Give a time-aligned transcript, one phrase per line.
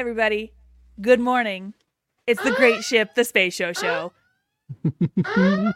[0.00, 0.54] Hey, everybody.
[0.98, 1.74] Good morning.
[2.26, 4.12] It's the great ship, the Space Show Show.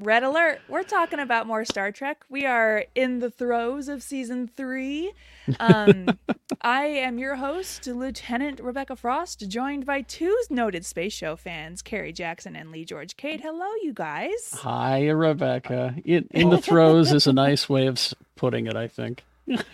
[0.00, 0.58] Red alert.
[0.68, 2.24] We're talking about more Star Trek.
[2.28, 5.12] We are in the throes of season three.
[5.60, 6.08] Um,
[6.60, 12.12] I am your host, Lieutenant Rebecca Frost, joined by two noted space show fans, Kerry
[12.12, 13.42] Jackson and Leigh George Kade.
[13.42, 14.50] Hello, you guys.
[14.54, 15.94] Hi, Rebecca.
[16.04, 19.22] In, in the throes is a nice way of putting it, I think.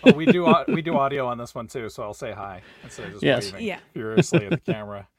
[0.03, 3.05] Oh, we do we do audio on this one too, so I'll say hi instead
[3.07, 3.51] of just Yes.
[3.53, 3.79] waving Yeah.
[3.93, 5.07] furiously at the camera.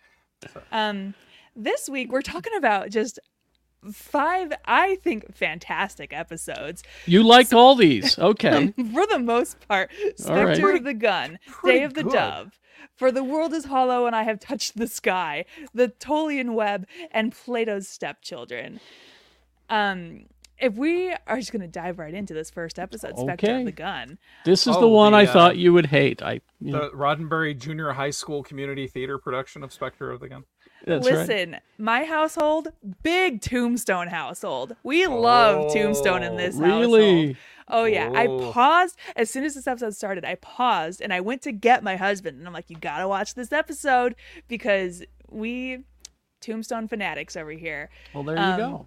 [0.73, 1.15] Um,
[1.55, 3.20] this week, we're talking about just
[3.93, 6.83] five, I think, fantastic episodes.
[7.07, 8.19] You liked all these.
[8.19, 8.73] Okay.
[8.93, 9.91] For the most part,
[10.29, 10.57] All right.
[10.57, 12.12] Spectre of the Gun, Pretty Day of the good.
[12.12, 12.59] Dove,
[12.96, 17.32] For the World is Hollow and I Have Touched the Sky, The Tholian Web, and
[17.32, 18.80] Plato's Stepchildren.
[19.69, 20.26] Um,
[20.63, 23.59] if we are just going to dive right into this first episode, Spectre Okay.
[23.60, 24.18] of the Gun.
[24.45, 26.23] This is the one the, I uh, thought you would hate.
[26.23, 30.45] I yeah, The Roddenberry Junior High School Community Theater production of Spectre of the Gun.
[30.87, 31.16] that's right.
[31.19, 32.69] Listen, my household,
[33.02, 34.77] big Tombstone household.
[34.82, 36.80] We love Tombstone in this household.
[36.80, 37.37] Really?
[37.69, 38.51] Oh yeah, I Oh.
[38.52, 40.24] paused as soon as this episode started.
[40.24, 43.35] I paused and I went to get my husband, and I'm like, "You gotta watch
[43.35, 44.15] this episode
[44.49, 45.85] because we
[46.41, 48.87] Tombstone fanatics over here." Well, there you Um, go.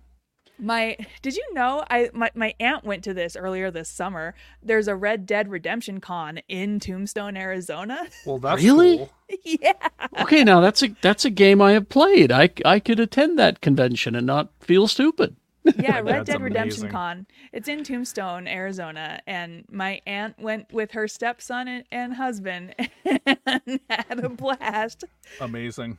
[0.58, 1.84] My, did you know?
[1.90, 4.36] I my my aunt went to this earlier this summer.
[4.64, 8.08] There's a Red Dead Redemption Con in Tombstone, Arizona.
[8.26, 8.98] Well, that's Really?
[8.98, 9.10] cool.
[9.44, 9.74] yeah,
[10.22, 12.32] Okay, now that's a that's a game I have played.
[12.32, 15.36] I I could attend that convention and not feel stupid.
[15.78, 16.90] yeah, Red That's Dead Redemption amazing.
[16.92, 17.28] Con.
[17.52, 22.76] It's in Tombstone, Arizona, and my aunt went with her stepson and, and husband
[23.46, 25.06] and had a blast.
[25.42, 25.98] Amazing.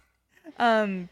[0.59, 1.09] Um,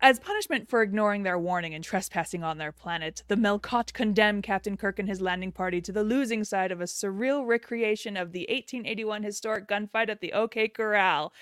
[0.00, 4.76] as punishment for ignoring their warning and trespassing on their planet, the Melkot condemn Captain
[4.76, 8.46] Kirk and his landing party to the losing side of a surreal recreation of the
[8.48, 11.32] 1881 historic gunfight at the OK Corral.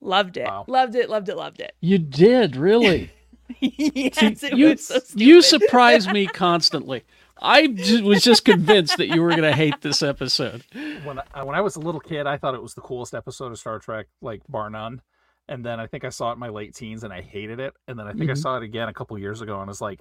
[0.00, 0.46] Loved it.
[0.46, 0.64] Wow.
[0.66, 1.74] Loved it, loved it, loved it.
[1.80, 3.10] You did really.
[3.60, 5.20] yes, it you was so stupid.
[5.20, 7.04] you surprise me constantly.
[7.40, 10.62] I j- was just convinced that you were going to hate this episode.
[11.04, 13.52] When I, when I was a little kid, I thought it was the coolest episode
[13.52, 15.02] of Star Trek, like bar none.
[15.48, 17.74] And then I think I saw it in my late teens, and I hated it.
[17.88, 18.36] And then I think I Mhm.
[18.36, 20.00] saw it again a couple years ago, and I was like,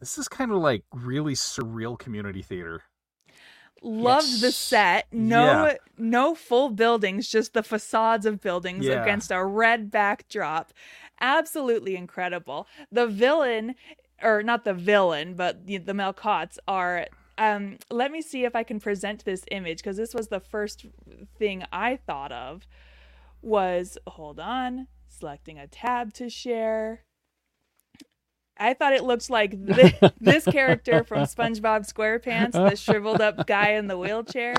[0.00, 2.82] "This is kind of like really surreal community theater."
[3.84, 5.74] loved the set no Yeah.
[5.98, 9.02] no full buildings just the facades of buildings Yeah.
[9.02, 10.72] against a red backdrop
[11.20, 13.74] absolutely incredible the villain
[14.22, 17.06] or not the villain but the, the Melkots are
[17.38, 20.86] um let me see if i can present this image because this was the first
[21.36, 22.68] thing i thought of
[23.42, 27.04] was hold on selecting a tab to share
[28.62, 33.70] I thought it looked like this, this character from SpongeBob SquarePants, the shriveled up guy
[33.72, 34.54] in the wheelchair.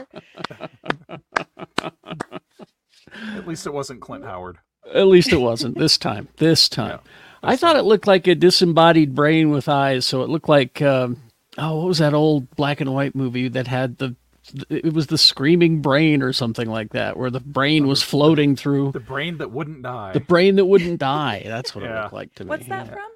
[3.35, 4.57] At least it wasn't Clint Howard.
[4.93, 6.27] At least it wasn't this time.
[6.37, 6.99] This time.
[7.03, 7.09] Yeah,
[7.43, 10.05] I thought it looked like a disembodied brain with eyes.
[10.05, 11.21] So it looked like, um,
[11.57, 14.15] oh, what was that old black and white movie that had the,
[14.69, 18.91] it was the screaming brain or something like that, where the brain was floating through
[18.91, 20.11] The brain that wouldn't die.
[20.13, 21.43] the brain that wouldn't die.
[21.45, 22.49] That's what it looked like to me.
[22.49, 22.91] What's that yeah.
[22.93, 23.11] from?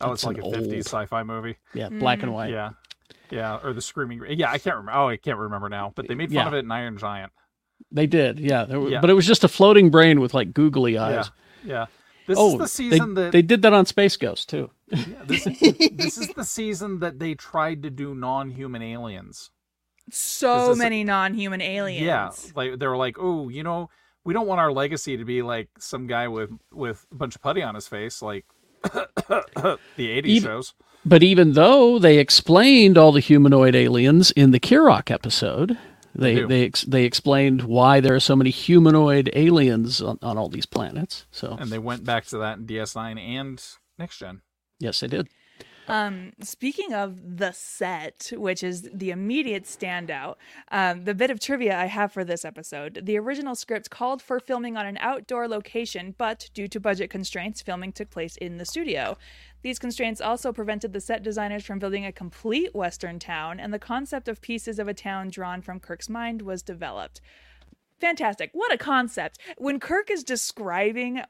[0.00, 1.56] oh, it's That's like an a 50s sci-fi movie.
[1.74, 2.34] Yeah, black and Mm.
[2.34, 2.50] white.
[2.50, 2.70] Yeah.
[3.30, 4.22] Yeah, or the screaming.
[4.28, 4.98] Yeah, I can't remember.
[4.98, 5.92] Oh, I can't remember now.
[5.94, 6.46] But they made fun Yeah.
[6.48, 7.32] of it in Iron Giant.
[7.92, 8.38] They did.
[8.40, 9.00] Yeah, there was, Yeah.
[9.00, 11.30] but it was just a floating brain with like googly eyes.
[11.64, 11.86] Yeah, yeah.
[12.26, 14.70] This oh, is the they, season that they did that on Space Ghost too.
[14.88, 15.44] yeah, this,
[15.92, 19.50] this is the season that they tried to do non-human aliens.
[20.12, 22.04] So This is- many non-human aliens.
[22.06, 23.90] Yeah, like they were like, oh, you know,
[24.24, 27.42] we don't want our legacy to be like some guy with with a bunch of
[27.42, 28.44] putty on his face, like
[28.82, 30.74] the '80s Even- shows.
[31.04, 35.78] But even though they explained all the humanoid aliens in the Kirok episode,
[36.14, 36.46] they do.
[36.46, 40.66] they ex- they explained why there are so many humanoid aliens on, on all these
[40.66, 41.24] planets.
[41.30, 43.64] So And they went back to that in DS9 and
[43.98, 44.42] Next Gen.
[44.78, 45.28] yes, they did.
[45.88, 50.36] Um, speaking of the set, which is the immediate standout,
[50.70, 54.38] um, the bit of trivia I have for this episode: the original script called for
[54.38, 58.64] filming on an outdoor location, but due to budget constraints, filming took place in the
[58.64, 59.16] studio.
[59.62, 63.78] These constraints also prevented the set designers from building a complete Western town, and the
[63.78, 67.20] concept of pieces of a town drawn from Kirk's mind was developed.
[68.00, 68.50] Fantastic.
[68.54, 69.38] What a concept.
[69.58, 71.22] When Kirk is describing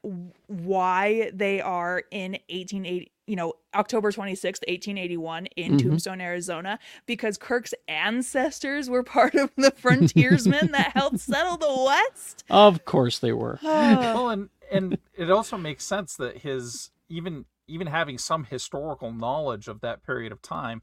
[0.47, 5.77] why they are in 1880, you know, October 26th, 1881 in Mhm.
[5.77, 12.43] Tombstone, Arizona, because Kirk's ancestors were part of the frontiersmen that helped settle the West.
[12.49, 13.59] Of course they were.
[14.13, 19.67] Well, and and it also makes sense that his even even having some historical knowledge
[19.67, 20.81] of that period of time,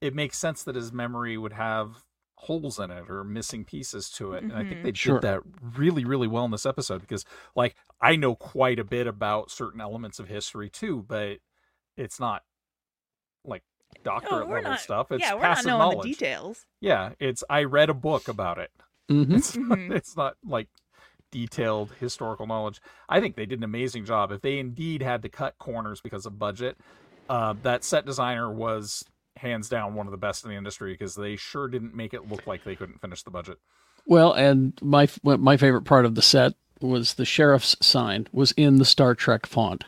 [0.00, 2.04] it makes sense that his memory would have
[2.36, 4.44] holes in it or missing pieces to it.
[4.48, 5.20] And I think they Sure.
[5.20, 7.24] did that really, really well in this episode because,
[7.56, 11.38] like, I know quite a bit about certain elements of history too, but
[11.98, 12.42] it's not
[13.44, 13.62] like
[14.04, 15.12] doctorate we're level not, stuff.
[15.12, 16.02] It's yeah, we're not passive knowing knowledge.
[16.02, 16.66] the details.
[16.80, 18.70] Yeah, it's I read a book about it.
[19.08, 19.94] hmm It's not, Mhm.
[19.94, 20.68] it's not like
[21.30, 22.80] detailed historical knowledge.
[23.08, 24.32] I think they did an amazing job.
[24.32, 26.78] If they indeed had to cut corners because of budget,
[27.28, 29.04] uh, that set designer was
[29.36, 32.28] hands down one of the best in the industry because they sure didn't make it
[32.28, 33.58] look like they couldn't finish the budget.
[34.06, 38.78] Well, and my my favorite part of the set was the sheriff's sign was in
[38.78, 39.84] the Star Trek font.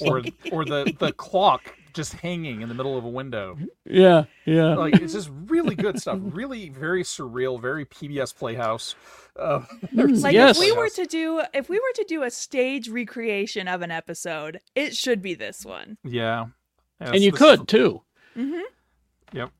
[0.00, 0.22] Or
[0.52, 3.56] or the the clock just hanging in the middle of a window.
[3.84, 4.74] Yeah, yeah.
[4.74, 6.18] Like it's just really good stuff.
[6.20, 8.94] Really very surreal, very PBS Playhouse.
[9.38, 10.56] Uh, Like yes.
[10.56, 13.90] if we were to do if we were to do a stage recreation of an
[13.90, 15.98] episode, it should be this one.
[16.04, 16.46] yeah.
[17.00, 18.02] and you could too.
[19.32, 19.50] Yep.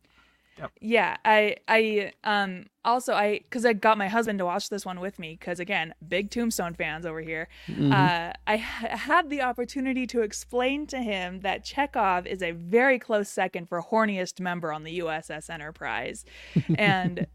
[0.81, 5.00] Yeah, I I um also I cuz I got my husband to watch this one
[5.00, 7.49] with me cuz again, big Tombstone fans over here.
[7.69, 7.93] Mm-hmm.
[7.93, 12.99] Uh I ha- had the opportunity to explain to him that Chekhov is a very
[12.99, 16.25] close second for horniest member on the USS Enterprise.
[16.79, 17.26] And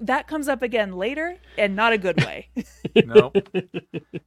[0.00, 2.48] that comes up again later and not a good way.
[3.06, 3.32] No.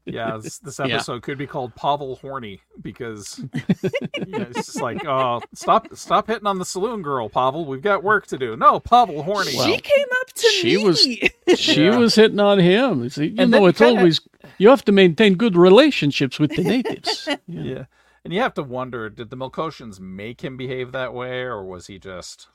[0.06, 0.96] Yeah, this, this Yeah.
[0.96, 6.28] episode could be called Pavel Horny because you know, it's just like, oh, stop, stop
[6.28, 7.66] hitting on the saloon girl, Pavel.
[7.66, 8.56] We've got work to do.
[8.56, 9.56] No, Pavel Horny.
[9.56, 10.84] Well, she came up to she me.
[10.86, 11.02] was-
[11.60, 11.98] She Yeah.
[11.98, 13.10] was hitting on him.
[13.10, 14.22] See, you And know, it's kinda- always
[14.60, 17.28] you have to maintain good relationships with the natives.
[17.48, 17.62] Yeah.
[17.64, 17.86] yeah,
[18.24, 21.88] and you have to wonder: did the Melkotians make him behave that way, or was
[21.88, 22.48] he just?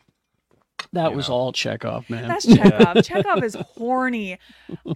[0.93, 1.35] That You was know.
[1.35, 2.29] all Chekhov, man.
[2.29, 3.05] That's Chekhov.
[3.05, 4.39] Chekhov is horny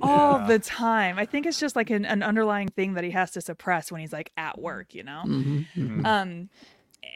[0.00, 0.46] all Yeah.
[0.46, 1.18] the time.
[1.18, 4.00] I think it's just like an, an underlying thing that he has to suppress when
[4.00, 5.22] he's like at work, you know?
[5.26, 6.06] Mhm, mhm.
[6.06, 6.48] Um,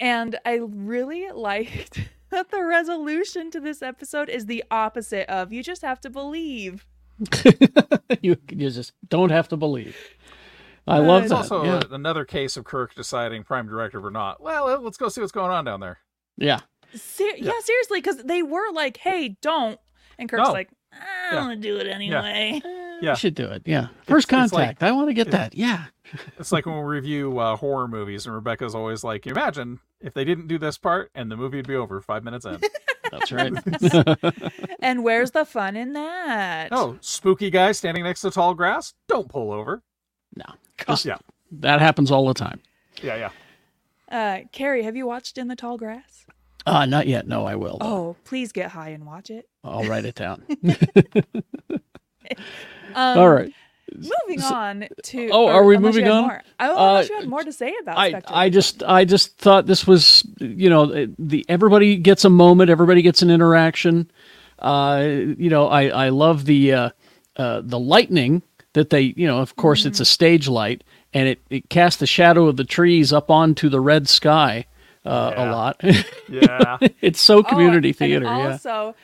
[0.01, 2.01] and I really liked
[2.31, 6.87] that the resolution to this episode is the opposite of you just have to believe.
[8.21, 9.97] you, you just don't have to believe.
[10.87, 11.37] I Uh, love It's that.
[11.37, 11.81] also yeah.
[11.91, 14.41] a- another case of Kirk deciding prime directive or not.
[14.41, 15.99] Well, let's go see what's going on down there.
[16.37, 16.61] yeah.
[16.97, 17.53] Ser- yeah.
[17.63, 19.79] seriously, because they were like, "Hey, don't,"
[20.19, 20.53] and Kirk's No.
[20.53, 21.41] like, "I Yeah.
[21.47, 22.71] want to do it anyway." Yeah.
[23.03, 23.61] You should do it.
[23.67, 23.89] Yeah.
[24.07, 24.83] First it's like- contact.
[24.83, 25.55] I want to get that.
[25.55, 25.85] Yeah.
[26.39, 30.25] It's like when we review uh, horror movies, and Rebecca's always like, "Imagine if they
[30.25, 32.59] didn't do this part, and the movie would be over five minutes in."
[33.11, 33.53] That's right.
[34.81, 36.69] And where's the fun in that?
[36.73, 38.95] oh, spooky guy standing next to tall grass.
[39.09, 39.83] Don't pull over.
[40.37, 40.45] no.
[41.05, 41.19] yeah,
[41.53, 42.61] That happens all the time.
[43.03, 43.31] yeah, yeah.
[44.11, 46.27] Uh, Kerry, have you watched In the Tall Grass?
[46.67, 47.27] Uh, not yet.
[47.29, 47.79] No, I will.
[47.79, 47.87] though.
[47.87, 49.49] Oh, please get high and watch it.
[49.63, 50.43] I'll write it down.
[52.95, 53.53] Um, all right.
[53.95, 55.29] Moving on to.
[55.31, 56.23] Oh, or are we unless you moving had on?
[56.25, 56.43] More.
[56.61, 58.33] Oh, unless Uh, you had more to say about I, Spectre.
[58.35, 63.03] I just I just thought this was you know the everybody gets a moment everybody
[63.03, 64.11] gets an interaction
[64.59, 66.91] uh you know I I love the uh,
[67.37, 68.43] uh the lightning
[68.73, 70.83] that they you know of course it's a stage light
[71.15, 74.65] and it it casts the shadow of the trees up onto the red sky
[75.07, 75.81] uh, a lot
[76.29, 76.79] Yeah.
[77.01, 78.95] it's so Oh, community and theater yeah Also,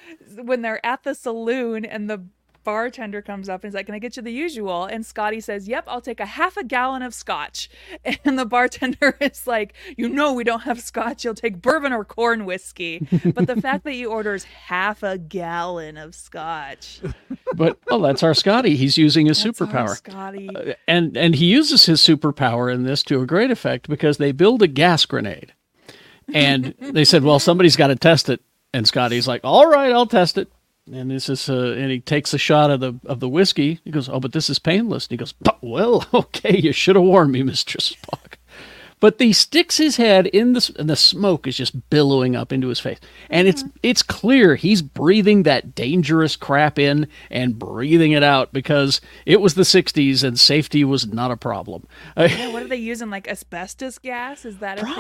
[0.43, 2.25] when they're at the saloon and the
[2.65, 5.67] bartender comes up and is like, "Can I get you the usual?" And Scotty says,
[5.67, 7.69] "Yep, I'll take a half a gallon of scotch."
[8.25, 11.25] And the bartender is like, "You know we don't have scotch.
[11.25, 13.05] You'll take bourbon or corn whiskey."
[13.35, 17.01] But the fact that he orders half a gallon of scotch,
[17.57, 20.49] but well that's our Scotty he's using his that's superpower Scotty.
[20.87, 24.63] and and he uses his superpower in this to a great effect because they build
[24.63, 25.53] a gas grenade
[26.35, 28.41] and they said well somebody's got to test it.
[28.75, 30.51] And scotty's like all right i'll test it.
[30.93, 33.81] And this is uh, and he takes a shot of the of the whiskey.
[33.85, 35.07] He goes oh but this is painless.
[35.07, 38.37] And he goes "But- well okay you should have warned me mr spock.
[39.03, 42.69] But he sticks his head in the and the smoke is just billowing up into
[42.69, 43.01] his face.
[43.29, 49.01] And it's it's clear he's breathing that dangerous crap in and breathing it out because
[49.27, 51.85] it was the 60s and safety was not a problem.
[52.17, 53.11] Yeah, what are they using?
[53.11, 54.45] Like asbestos gas?
[54.45, 54.95] Is that a thing?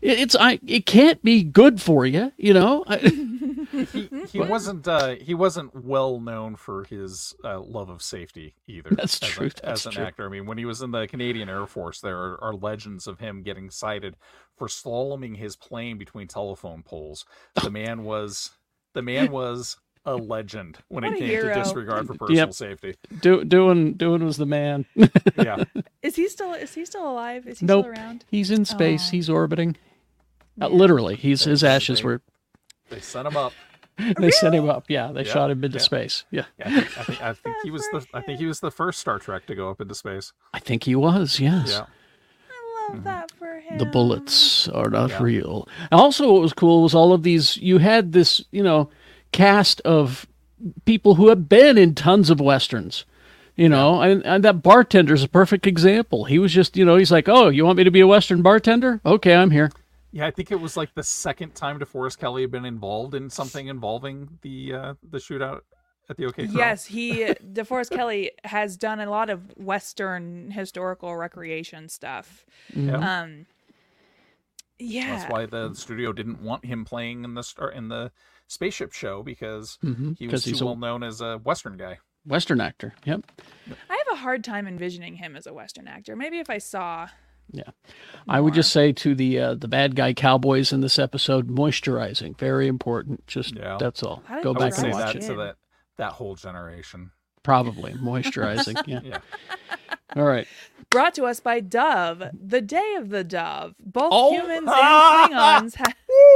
[0.00, 2.84] Probably it, it's i it can't be good for you you know
[3.92, 8.90] he, he wasn't uh, he wasn't well known for his uh, love of safety either.
[8.90, 10.04] That's as true, A, that's as an true.
[10.04, 13.06] actor, I mean, when he was in the Canadian Air Force, there are, are legends
[13.06, 14.16] of him getting cited
[14.56, 17.24] for slaloming his plane between telephone poles.
[17.62, 18.50] The man was
[18.94, 21.54] the man was a legend when What it came hero.
[21.54, 22.54] to disregard for personal Yep.
[22.54, 22.94] safety.
[23.20, 24.86] do, doing doing was the man
[25.36, 25.64] Yeah,
[26.02, 26.54] Is he still?
[26.54, 27.46] Is he still alive?
[27.46, 28.24] Is he nope still around?
[28.30, 29.10] he's in space Aw.
[29.12, 29.76] he's orbiting
[30.60, 32.22] uh, literally he's his ashes they- were
[32.90, 33.52] they sent him up.
[34.18, 35.82] they sent him up yeah they Yeah, shot him into yeah.
[35.82, 38.46] space yeah Yeah, I think, I think, I think he was the I think he
[38.46, 40.32] was the first Star Trek to go up into space.
[40.54, 41.86] i think he was yes Yeah.
[42.88, 43.78] I love that for him.
[43.78, 45.22] the bullets are not Yeah.
[45.22, 45.68] real.
[45.92, 47.56] Also, what was cool was all of these.
[47.58, 48.90] You had this, you know,
[49.32, 50.26] cast of
[50.86, 53.04] people who have been in tons of westerns.
[53.54, 56.24] You know, and, and that bartender's a perfect example.
[56.24, 58.40] He was just, you know, he's like, "Oh, you want me to be a western
[58.42, 59.00] bartender?
[59.04, 59.70] Okay, I'm here."
[60.12, 63.30] Yeah, I think it was like the second time DeForest Kelley had been involved in
[63.30, 65.60] something involving the uh, the shootout
[66.08, 66.46] at the OK.
[66.46, 66.56] Corral.
[66.58, 72.44] Yes, he DeForest Kelley has done a lot of Western historical recreation stuff.
[72.74, 73.20] Yeah.
[73.20, 73.46] Um,
[74.78, 78.10] yeah, That's why the studio didn't want him playing in the star in the
[78.48, 81.76] spaceship show because Mhm, he 'cause was too he's a- well known as a Western
[81.76, 81.98] guy.
[82.24, 82.94] Western actor.
[83.04, 83.30] Yep.
[83.88, 86.16] I have a hard time envisioning him as a Western actor.
[86.16, 87.08] Maybe if I saw,
[87.52, 87.70] Yeah.
[88.28, 92.38] I would just say to the uh, the bad guy cowboys in this episode, moisturizing,
[92.38, 93.26] very important.
[93.26, 93.76] Just Yeah.
[93.80, 94.22] that's all.
[94.26, 95.24] How Go back and watch watch that it.
[95.24, 95.26] it.
[95.28, 95.56] to that
[95.96, 97.10] that whole generation.
[97.42, 98.80] Probably moisturizing.
[98.86, 99.00] Yeah.
[99.02, 99.18] Yeah.
[100.16, 100.46] All right.
[100.90, 103.74] brought to us by Dove, the Day of the Dove.
[103.78, 104.32] Both Oh.
[104.32, 105.92] humans and Klingons ha-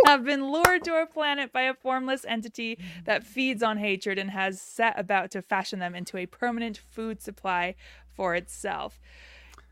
[0.07, 4.31] have been lured to our planet by a formless entity that feeds on hatred and
[4.31, 7.75] has set about to fashion them into a permanent food supply
[8.15, 9.01] for itself.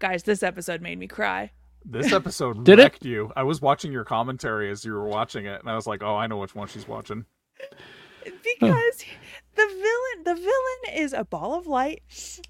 [0.03, 1.53] Guys, this episode made me cry.
[1.85, 2.83] This episode Did it?
[2.83, 3.31] wrecked you.
[3.37, 6.17] I was watching your commentary as you were watching it, and I was like, "Oh,
[6.17, 7.25] I know which one she's watching."
[8.25, 9.05] because
[9.55, 12.03] the villain the villain is a ball of light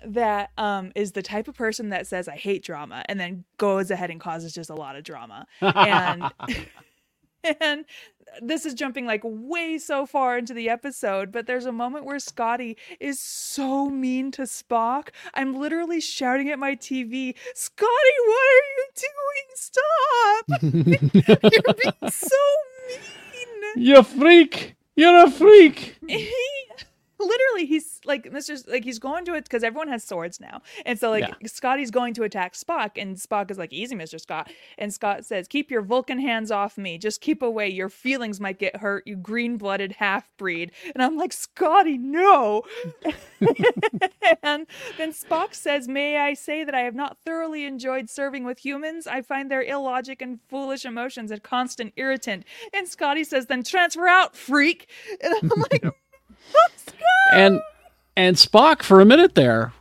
[0.05, 3.91] that um is the type of person that says i hate drama and then goes
[3.91, 6.25] ahead and causes just a lot of drama and
[7.61, 7.85] and
[8.41, 12.19] this is jumping like way so far into the episode but there's a moment where
[12.19, 18.67] scotty is so mean to spock i'm literally shouting at my tv scotty what are
[18.77, 20.63] you doing stop
[21.53, 22.37] you're being so
[23.33, 24.77] mean You freak!
[24.97, 25.97] You're a freak!
[27.25, 28.51] literally he's like Mr.
[28.51, 31.35] S- like he's going to it because everyone has swords now, and so like Yeah.
[31.47, 34.21] Scotty's going to attack Spock, and Spock is like, "Easy, Mr.
[34.21, 36.99] Scott," and Scott says, "Keep your Vulcan hands off me.
[36.99, 37.69] Just keep away.
[37.69, 39.07] Your feelings might get hurt.
[39.07, 42.63] You green-blooded half breed." And I'm like, "Scotty, no!"
[44.43, 44.67] and
[44.99, 49.07] then Spock says, "May I say that I have not thoroughly enjoyed serving with humans?
[49.07, 54.07] I find their illogic and foolish emotions a constant irritant." And Scotty says, "Then transfer
[54.09, 54.89] out, freak."
[55.23, 55.85] And I'm like.
[57.33, 57.61] And
[58.17, 59.73] and Spock for a minute there,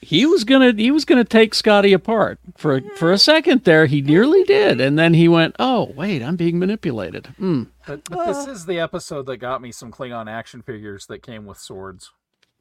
[0.00, 3.86] he was gonna he was gonna take Scotty apart for for a second there.
[3.86, 7.64] He nearly did, and then he went, "Oh wait, I'm being manipulated." Hmm.
[7.86, 11.44] But, but this is the episode that got me some Klingon action figures that came
[11.46, 12.12] with swords,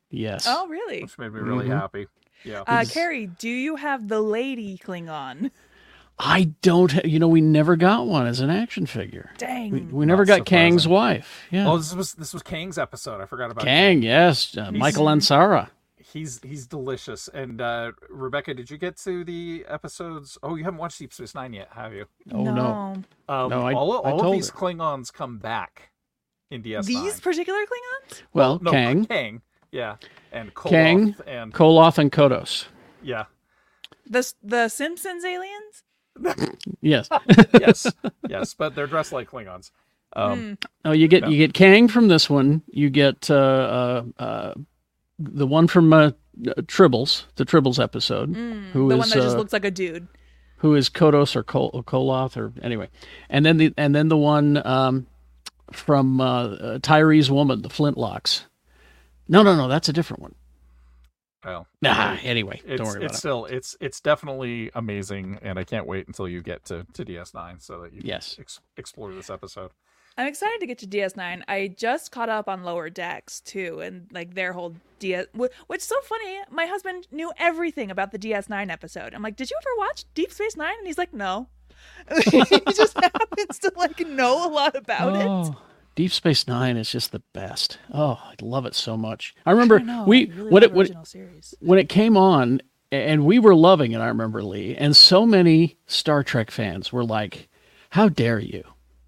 [0.10, 0.46] Yes.
[0.48, 1.04] Oh, really?
[1.04, 1.80] which made me really Mhm.
[1.80, 2.08] happy.
[2.44, 2.64] Yeah.
[2.66, 5.52] Uh, Kerry, do you have the lady Klingon?
[6.24, 6.92] I don't.
[6.92, 9.32] Ha- you know, we never got one as an action figure.
[9.40, 9.72] Dang.
[9.72, 11.42] We, we never Not got Kang's wife.
[11.50, 11.68] Yeah.
[11.68, 13.22] Oh, this was this was Kang's episode.
[13.22, 15.70] I forgot about Kang, yes, uh, Michael Ansara.
[15.98, 17.28] He's he's delicious.
[17.34, 20.38] And uh, Rebecca, did you get to the episodes?
[20.44, 22.06] Oh, you haven't watched Deep Space Nine yet, have you?
[22.32, 22.94] Oh no.
[23.28, 24.58] Um, No, I- all I all of these her.
[24.58, 25.90] Klingons come back
[26.52, 26.86] in DS9.
[26.86, 28.22] These particular Klingons?
[28.34, 29.96] Well, no, Kang, Kang, yeah,
[30.32, 32.66] and Koloth Kang, and Koloth, and Kodos.
[33.02, 33.26] yeah,
[34.08, 35.84] The the Simpsons aliens?
[36.82, 37.08] Yes.
[37.54, 37.88] yes,
[38.30, 39.72] yes, but they're dressed like Klingons.
[40.14, 41.30] Um, Oh, you get No.
[41.30, 42.62] you get Kang from this one.
[42.68, 44.54] You get uh, uh, uh,
[45.20, 45.98] the one from uh,
[46.48, 48.36] uh, Tribbles, the Tribbles episode,
[48.74, 50.08] who the is one that just uh, looks like a dude.
[50.58, 52.90] who is Kodos or Kol- or Koloth or anyway,
[53.30, 55.08] and then the and then the one um,
[55.72, 58.44] from uh, uh, Tyree's woman, the Flintlocks.
[59.30, 60.36] No, no, no, that's a different one.
[61.44, 63.18] Well, Nah, anyway, it's don't worry it's about it.
[63.18, 67.62] still it's it's definitely amazing, and I can't wait until you get to to DS9
[67.62, 68.38] so that you can Yes.
[68.40, 69.72] ex- explore this episode.
[70.18, 71.42] I'm excited to get to DS9.
[71.48, 75.28] I just caught up on Lower Decks too, and like their whole DS.
[75.34, 76.40] Which is so funny.
[76.52, 79.14] My husband knew everything about the DS9 episode.
[79.14, 80.76] I'm like, "Did you ever watch Deep Space Nine?
[80.78, 81.48] And he's like, "No."
[82.30, 82.42] he
[82.76, 85.26] just happens to like know a lot about it.
[85.28, 85.56] Oh.
[86.02, 87.78] Deep Space Nine is just the best.
[87.94, 89.36] Oh, I love it so much.
[89.46, 91.54] I remember I know, we I really when it when, series.
[91.60, 92.60] when it came on
[92.92, 97.04] and we were loving it i remember lee and so many star trek fans were
[97.06, 97.50] like
[97.92, 98.64] how dare you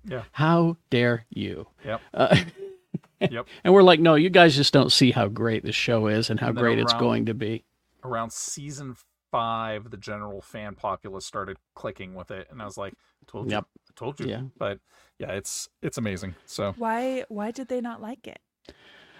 [0.06, 0.22] Yeah.
[0.34, 2.02] how dare you Yep.
[2.14, 2.38] uh,
[3.20, 3.48] Yep.
[3.64, 6.40] and we're like no you guys just don't see how great this show is and
[6.40, 7.66] how And then great it's going to be
[8.04, 8.96] Around season
[9.32, 12.94] five, the general fan populace started clicking with it, and I was like,
[13.26, 13.66] "Told you, Yep.
[13.96, 14.42] Told you." Yeah.
[14.58, 14.80] But
[15.20, 16.36] yeah, it's it's amazing.
[16.46, 17.24] So Why?
[17.30, 18.40] Why did they not like it?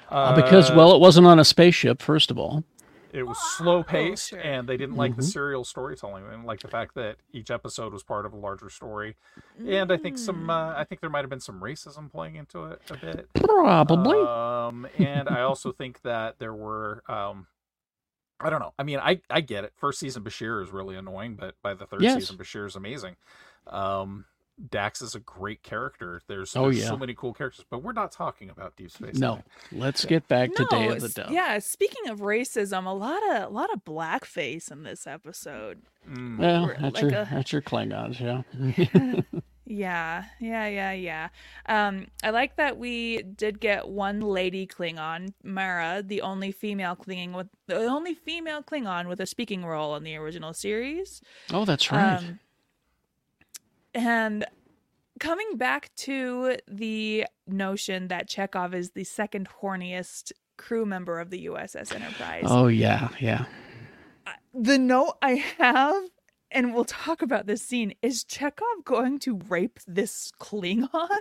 [0.10, 2.64] Uh, because uh, well it wasn't on a spaceship first of all
[3.14, 4.40] it was slow paced sure.
[4.40, 5.32] and they didn't like the Mhm.
[5.32, 9.16] serial storytelling and like the fact that each episode was part of a larger story
[9.66, 12.66] and i think some uh, i think there might have been some racism playing into
[12.66, 17.48] it a bit probably um and i also think that there were um
[18.40, 18.74] I don't know.
[18.78, 19.72] I mean, I I get it.
[19.78, 22.16] First season Bashir is really annoying, but by the third Yes.
[22.16, 23.16] season Bashir is amazing.
[23.68, 24.26] Um,
[24.70, 26.22] Dax is a great character.
[26.28, 26.88] There's, Oh, there's yeah.
[26.88, 29.16] so many cool characters, but we're not talking about Deep Space.
[29.18, 29.44] No, Nine.
[29.72, 31.32] let's get back to Day of the Dove.
[31.32, 31.58] yeah.
[31.60, 35.82] Speaking of racism, a lot of a lot of blackface in this episode.
[36.10, 36.38] Mm.
[36.38, 39.22] Well, Or that's like your a- that's your Klingons, yeah.
[39.66, 41.30] Yeah, yeah, yeah, yeah.
[41.68, 47.34] Um, I like that we did get one lady Klingon, Mara, the only female Klingon
[47.34, 51.22] with the only female Klingon with a speaking role in the original series.
[51.54, 52.18] oh, that's right.
[52.18, 52.40] Um,
[53.94, 54.46] and
[55.20, 61.46] coming back to the notion that Chekhov is the second horniest crew member of the
[61.48, 62.44] USS Enterprise.
[62.48, 63.46] oh yeah, yeah.
[64.54, 66.04] The note I have,
[66.52, 70.90] and we'll talk about this scene, is Chekhov going to rape this Klingon?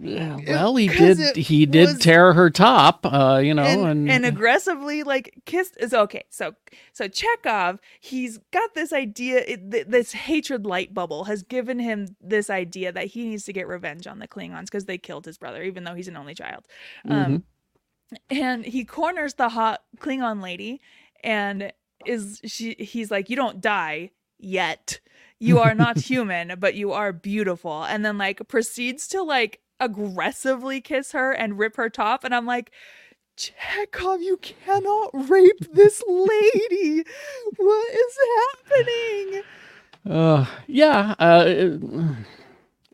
[0.00, 1.36] Yeah, well, he did.
[1.36, 5.76] He did was- tear her top, uh, you know, and, and, and aggressively like kissed
[5.78, 6.54] is okay so
[6.92, 12.16] so chekhov he's got this idea it, th- this hatred light bubble has given him
[12.20, 15.38] this idea that he needs to get revenge on the klingons because they killed his
[15.38, 16.66] brother even though he's an only child
[17.08, 17.42] um
[18.30, 20.80] and he corners the hot klingon lady
[21.22, 21.72] and
[22.06, 25.00] is she he's like you don't die yet
[25.42, 30.80] you are not human but you are beautiful and then like proceeds to like aggressively
[30.80, 32.70] kiss her and rip her top and i'm like
[33.36, 37.02] chekhov you cannot rape this lady
[37.56, 38.18] what is
[38.70, 39.42] happening
[40.08, 41.82] uh, yeah, uh, it,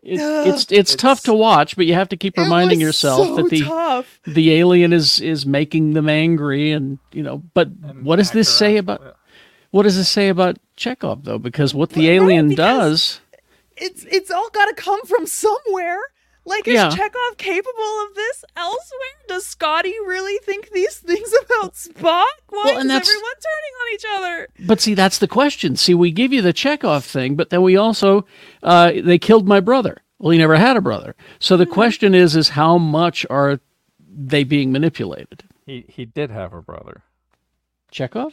[0.02, 0.47] it- Ugh.
[0.47, 3.62] it's it's tough to watch, but you have to keep reminding yourself so that the
[3.62, 4.21] tough.
[4.26, 7.38] the alien is is making them angry, and you know.
[7.55, 9.17] But And what does this say about
[9.71, 11.38] what does this say about Chekhov though?
[11.38, 13.20] Because what the Right, alien because- does,
[13.76, 15.99] it's it's all got to come from somewhere.
[16.47, 16.88] Like, is Yeah.
[16.88, 19.16] Chekhov capable of this elsewhere?
[19.28, 22.25] Does Scotty really think these things about Spock?
[22.49, 24.66] Why Well, and is that's- everyone turning on each other?
[24.66, 25.76] But see, that's the question.
[25.76, 28.24] See, we give you the Chekhov thing, but then we also
[28.62, 29.98] uh, they killed my brother.
[30.18, 31.14] Well, he never had a brother.
[31.38, 33.61] So the question is, is how much are
[34.11, 35.44] they being manipulated?
[35.66, 37.03] He he did have a brother.
[37.90, 38.33] Chekhov?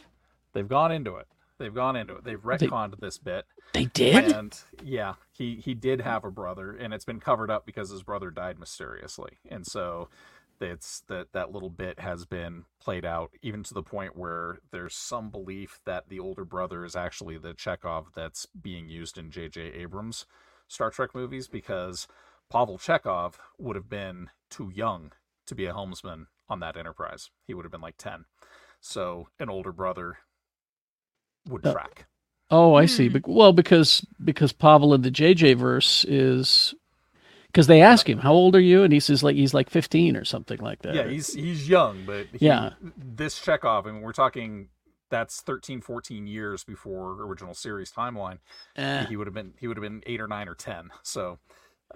[0.54, 1.26] They've gone into it.
[1.58, 2.24] They've gone into it.
[2.24, 3.46] They've retconned this bit.
[3.72, 4.30] They did.
[4.32, 8.02] And yeah, he he did have a brother, and it's been covered up because his
[8.02, 10.08] brother died mysteriously, and so
[10.60, 14.94] it's that that little bit has been played out even to the point where there's
[14.94, 19.60] some belief that the older brother is actually the Chekhov that's being used in J.J.
[19.74, 20.26] Abrams'
[20.68, 22.06] Star Trek movies because
[22.50, 25.12] Pavel Chekhov would have been too young
[25.46, 27.30] to be a helmsman on that Enterprise.
[27.46, 28.24] He would have been like ten,
[28.80, 30.18] so an older brother
[31.48, 32.06] would Uh, track.
[32.50, 33.08] Oh, I see.
[33.08, 33.18] Hmm.
[33.26, 36.74] Well, because because Pavel in the JJ verse is
[37.46, 40.16] because they ask him how old are you, and he says like he's like fifteen
[40.16, 40.94] or something like that.
[40.94, 42.70] Yeah, he's he's young, but he, Yeah.
[42.96, 44.68] this Chekhov, I mean, we're talking
[45.08, 48.38] that's 13, 14 years before original series timeline.
[48.74, 49.06] Eh.
[49.06, 50.90] He would have been he would have been eight or nine or ten.
[51.02, 51.38] So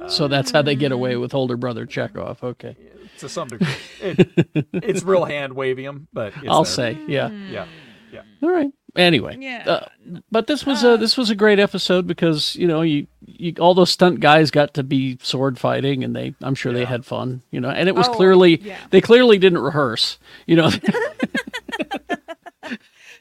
[0.09, 2.43] So that's how they get away with older brother Chekhov.
[2.43, 2.77] Okay,
[3.19, 3.69] to some degree,
[4.01, 4.31] it,
[4.73, 6.73] it's real hand wavium, but it's I'll there.
[6.73, 7.29] say, yeah.
[7.29, 7.67] yeah,
[8.13, 8.23] yeah.
[8.43, 8.71] All right.
[8.97, 9.65] Anyway, Yeah.
[9.67, 9.87] uh,
[10.33, 13.73] but this was a this was a great episode because you know you, you all
[13.75, 17.43] those stunt guys got to be sword fighting and they I'm sure they had fun
[17.53, 18.79] you know and it was Oh, clearly yeah.
[18.91, 20.71] they clearly didn't rehearse you know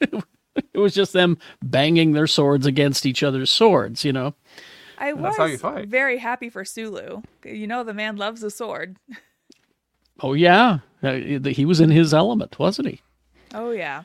[0.00, 4.34] it was just them banging their swords against each other's swords you know
[4.98, 5.88] I That's how you was fight.
[5.88, 7.22] very happy for Sulu.
[7.42, 8.98] You know, the man loves a sword.
[10.20, 13.00] oh yeah Uh, he was in his element wasn't he
[13.54, 14.02] Oh yeah.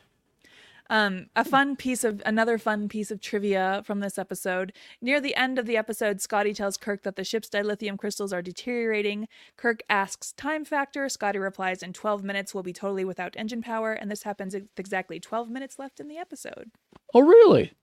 [0.90, 4.72] Um, a fun piece of another fun piece of trivia from this episode.
[5.02, 8.42] Near the end of the episode, Scotty tells Kirk that the ship's dilithium crystals are
[8.42, 9.28] deteriorating.
[9.58, 11.10] Kirk asks time factor.
[11.10, 14.68] Scotty replies, "In 12 minutes, we'll be totally without engine power." And this happens with
[14.78, 16.72] exactly 12 minutes left in the episode.
[17.14, 17.74] oh really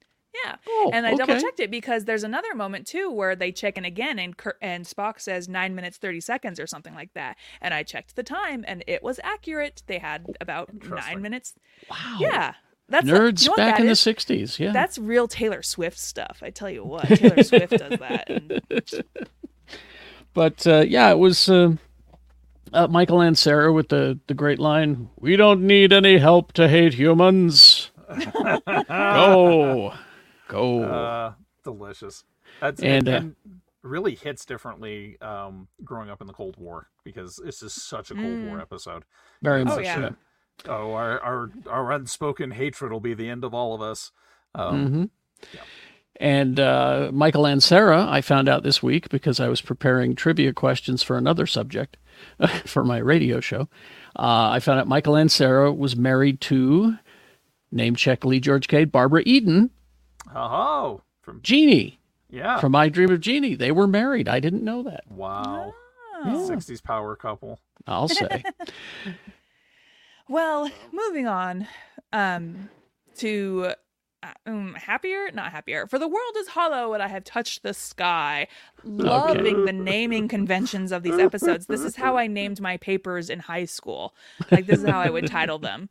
[0.44, 1.18] Yeah, Oh, and I okay.
[1.18, 4.56] double checked it because there's another moment too where they check in again, and Kirk,
[4.62, 7.36] and Spock says nine minutes thirty seconds or something like that.
[7.60, 9.82] And I checked the time, and it was accurate.
[9.88, 11.54] They had about nine minutes.
[11.90, 12.54] wow Yeah,
[12.88, 16.40] that's nerds you know back that in the 60s yeah That's real Taylor Swift stuff.
[16.42, 18.28] I tell you what, Taylor Swift does that.
[18.28, 18.60] And
[20.34, 21.72] But uh, yeah, it was uh,
[22.72, 26.94] uh, Michael Ansara with the, the great line We don't need any help to hate
[26.94, 27.90] humans.
[28.66, 29.92] Go.
[30.48, 30.82] Go.
[30.84, 31.32] Uh,
[31.64, 32.24] delicious.
[32.60, 33.36] That's And, and, uh, and
[33.82, 38.14] really hits differently um, growing up in the Cold War because this is such a
[38.14, 38.48] Cold Mm.
[38.48, 39.04] War episode.
[39.42, 40.10] Very much Oh, such yeah.
[40.64, 40.72] So.
[40.72, 44.10] a- oh, our, our our unspoken hatred will be the end of all of us.
[44.54, 45.04] Um, hmm
[46.20, 51.02] And uh, Michael Ansara, I found out this week because I was preparing trivia questions
[51.02, 51.96] for another subject
[52.64, 53.62] for my radio show.
[54.16, 56.96] Uh, I found out Michael Ansara was married to
[57.72, 59.70] Name check Leigh George Kade, Barbara Eden,
[60.34, 61.98] Oh, from Jeannie
[62.30, 62.60] yeah.
[62.60, 63.54] from I Dream of Jeannie.
[63.54, 64.28] They were married.
[64.28, 65.04] I didn't know that.
[65.10, 65.72] wow.
[66.24, 66.48] Oh.
[66.48, 67.58] 60s power couple.
[67.86, 68.44] I'll say.
[70.32, 71.68] Well, moving on
[72.10, 72.70] um,
[73.16, 73.74] to
[74.22, 75.86] uh, um, happier, not happier.
[75.86, 78.48] For the world is hollow, and I have touched the sky.
[78.82, 81.66] Loving the naming conventions of these episodes.
[81.66, 84.14] This is how I named my papers in high school.
[84.50, 85.90] Like this is how I would title them.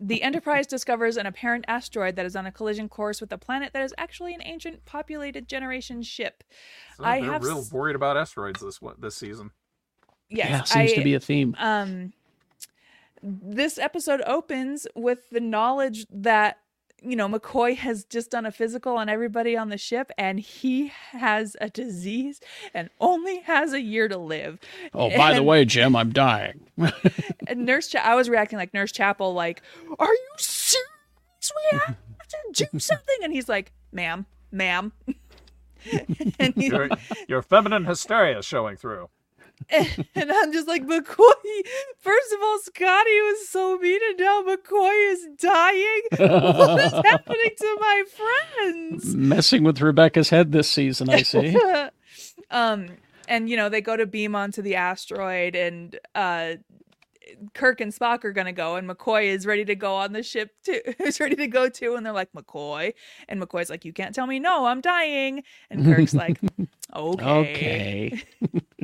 [0.00, 3.74] the Enterprise discovers an apparent asteroid that is on a collision course with a planet
[3.74, 6.42] that is actually an ancient populated generation ship.
[6.96, 9.50] So I have real s- worried about asteroids this one- this season.
[10.30, 11.54] Yes, yeah, seems I, to be a theme.
[11.58, 12.14] um
[13.22, 16.58] this episode opens with the knowledge that
[17.04, 20.88] you know mccoy has just done a physical on everybody on the ship and he
[21.10, 22.40] has a disease
[22.74, 24.58] and only has a year to live
[24.94, 26.60] Oh, by the way, Jim, I'm dying.
[27.46, 29.62] and nurse Cha- i was reacting like nurse chapel like
[29.98, 30.86] are you serious
[31.72, 31.96] we have
[32.28, 34.92] to do something and he's like ma'am ma'am
[36.38, 36.88] and, he, Your,
[37.28, 39.08] your feminine hysteria is showing through.
[40.14, 41.32] and I'm just like, McCoy.
[41.98, 46.02] First of all, Scotty was so mean, and now McCoy is dying.
[46.12, 49.14] What is happening to my friends?
[49.14, 51.56] Messing with Rebecca's head this season, I see.
[52.50, 52.88] um,
[53.28, 56.54] and you know they go to beam onto the asteroid, and uh,
[57.54, 60.50] Kirk and Spock are gonna go, and McCoy is ready to go on the ship
[60.64, 60.80] too.
[60.98, 62.94] Is ready to go too, and they're like McCoy,
[63.28, 66.40] and McCoy's like, "You can't tell me no, I'm dying," and Kirk's like,
[66.94, 68.22] "Okay." Okay.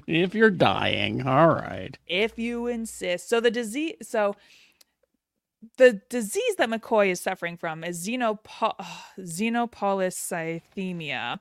[0.08, 1.96] If you're dying, all right.
[2.06, 3.28] if you insist.
[3.28, 4.34] So the disease, so
[5.76, 8.76] the disease that McCoy is suffering from is xenopo-
[9.18, 11.40] xenopolycythemia.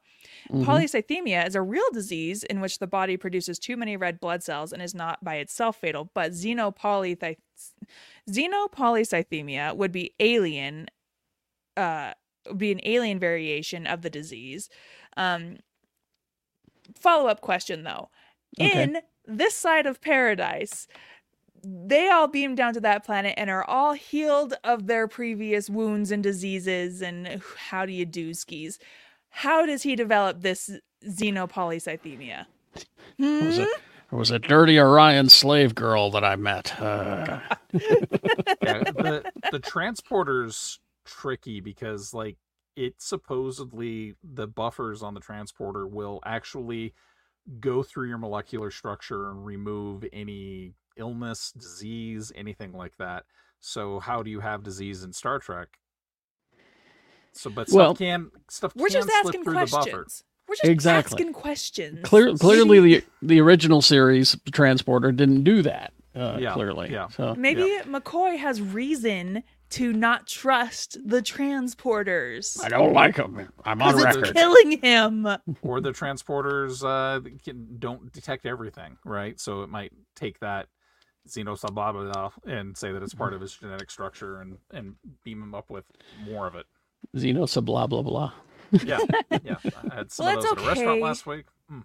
[0.51, 0.65] Mhm.
[0.65, 4.73] Polycythemia is a real disease in which the body produces too many red blood cells
[4.73, 7.37] and is not by itself fatal, but xenopolycy-
[8.29, 10.87] xenopolycythemia would be alien
[11.75, 12.13] uh
[12.47, 14.69] would be an alien variation of the disease.
[15.15, 15.57] Um
[16.99, 18.09] follow-up question though.
[18.59, 18.91] Okay.
[18.91, 20.87] In this side of paradise,
[21.63, 26.11] they all beam down to that planet and are all healed of their previous wounds
[26.11, 28.79] and diseases and how do you do skis
[29.29, 30.69] how does he develop this
[31.05, 32.45] xenopolycythemia
[33.39, 33.59] It was, Hmm?
[33.59, 33.63] a,
[34.11, 36.79] it was a dirty Orion slave girl that I met.
[36.79, 37.41] Uh,
[38.61, 42.37] yeah, the the transporter's tricky because like
[42.75, 46.93] it supposedly the buffers on the transporter will actually
[47.59, 53.23] go through your molecular structure and remove any illness, disease, anything like that.
[53.59, 55.67] So how do you have disease in Star Trek?
[57.33, 59.89] So, but Well, stuff can stuff we're can just slip asking through the buffer.
[59.91, 61.15] questions we're just Exactly.
[61.15, 65.93] asking questions clear, clearly, the the original series transporter didn't do that.
[66.15, 67.09] Uh, Yeah, clearly, yeah.
[67.09, 73.49] So maybe mccoy has reason to not trust the transporters I don't like him.
[73.65, 74.33] I'm on 'Cause it's record.
[74.35, 75.27] killing him
[75.61, 79.39] or the transporters uh, can, don't detect everything, right?
[79.39, 80.67] So it might take that
[81.27, 84.95] xenosub blah, blah, blah, and say that it's part of his genetic structure and, and
[85.25, 85.85] beam him up with
[86.25, 86.65] more of it.
[87.15, 88.31] Xenosa blah blah blah.
[88.85, 88.99] Yeah,
[89.43, 89.57] yeah.
[89.91, 91.45] I had some Well, of those that's at a restaurant last week.
[91.71, 91.83] Mm.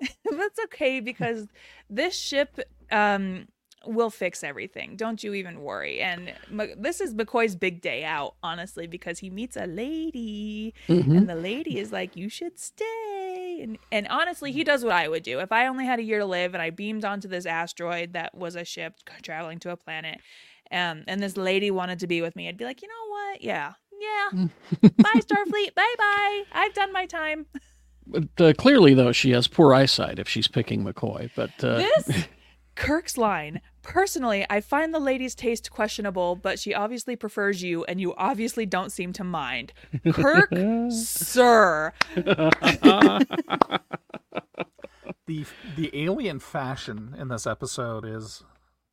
[0.30, 1.48] That's okay because
[1.90, 3.46] this ship um
[3.86, 4.96] will fix everything.
[4.96, 6.00] Don't you even worry.
[6.00, 11.16] And M- this is McCoy's big day out, honestly, because he meets a lady, Mhm.
[11.16, 15.08] and the lady is like, "You should stay." And and honestly, he does what I
[15.08, 17.46] would do if I only had a year to live and I beamed onto this
[17.46, 20.20] asteroid that was a ship traveling to a planet.
[20.70, 22.46] Um, and this lady wanted to be with me.
[22.48, 23.42] I'd be like, you know what?
[23.42, 24.28] Yeah, yeah.
[24.98, 25.74] bye, Starfleet.
[25.74, 26.42] Bye, bye.
[26.52, 27.46] I've done my time.
[28.06, 31.30] But uh, clearly, though, she has poor eyesight if she's picking McCoy.
[31.34, 32.26] But uh, this
[32.78, 33.60] Kirk's line.
[33.82, 38.66] Personally, I find the lady's taste questionable, but she obviously prefers you, and you obviously
[38.66, 39.72] don't seem to mind.
[40.12, 40.50] Kirk,
[40.90, 41.92] sir.
[45.26, 45.44] The
[45.76, 48.44] the alien fashion in this episode is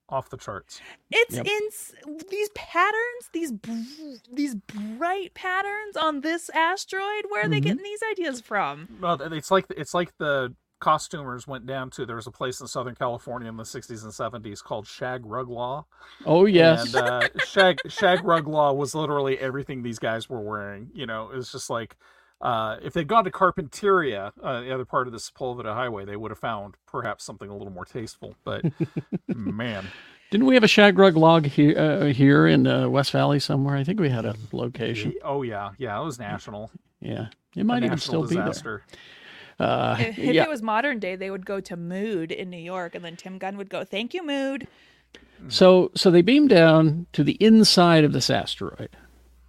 [0.09, 0.81] off the charts.
[1.11, 1.45] It's Yep.
[1.47, 7.25] in these patterns, these br- these bright patterns on this asteroid.
[7.29, 7.67] Where are they mm-hmm.
[7.67, 8.97] getting these ideas from?
[8.99, 12.67] Well, it's like it's like the costumers went down to there was a place in
[12.67, 14.11] Southern California in the 60s and
[14.43, 15.85] 70s called Shag Rug Law.
[16.25, 20.89] oh yes, And uh, Shag Shag Rug Law was literally everything these guys were wearing.
[20.93, 21.95] You know, it was just like
[22.41, 26.15] uh, if they'd gone to Carpinteria, uh, the other part of the Sepulveda Highway, they
[26.15, 28.35] would have found perhaps something a little more tasteful.
[28.43, 28.63] But
[29.27, 29.87] man,
[30.31, 33.75] didn't we have a shag rug log here uh, here in uh, West Valley somewhere?
[33.75, 35.13] I think we had a location.
[35.23, 36.71] oh yeah, yeah, it was national.
[36.99, 38.83] Yeah, it might even still be there.
[39.59, 42.57] Uh, If, if yeah, it was modern day, they would go to Mood in New
[42.57, 44.67] York, and then Tim Gunn would go, "Thank you, Mood.
[45.47, 48.97] So so they beam down to the inside of this asteroid,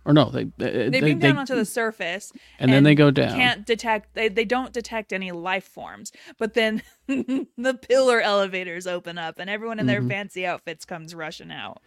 [0.05, 3.31] or no, they they, They beam down onto the surface, and then they go down.
[3.31, 4.15] Can't detect.
[4.15, 6.13] They, they don't detect any life forms.
[6.39, 10.09] But then the pillar elevators open up, and everyone in their Mm-hmm.
[10.09, 11.79] fancy outfits comes rushing out.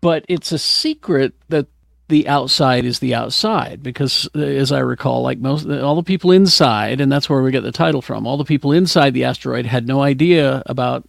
[0.00, 1.66] but it's a secret that
[2.08, 6.32] the outside is the outside because uh, as i recall like most all the people
[6.32, 9.66] inside and that's where we get the title from all the people inside the asteroid
[9.66, 11.06] had no idea about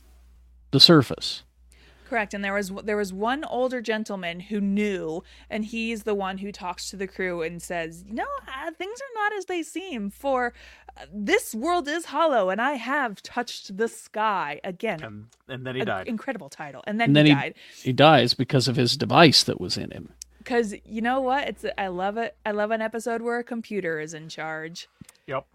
[0.71, 1.43] the surface
[2.09, 6.39] Correct, and there was there was one older gentleman who knew, and he's the one
[6.39, 9.61] who talks to the crew and says, "You know, uh, things are not as they
[9.61, 10.09] seem.
[10.09, 10.51] For
[10.97, 15.75] uh, this world is hollow, and I have touched the sky again." And and then
[15.75, 16.07] he died.
[16.07, 17.53] Incredible title, and then, and then he he, died.
[17.83, 20.09] he dies because of his device that was in him
[20.39, 21.47] Because you know what?
[21.47, 22.35] It's I love it.
[22.45, 24.87] I love an episode where a computer is in charge.
[25.27, 25.45] Yep.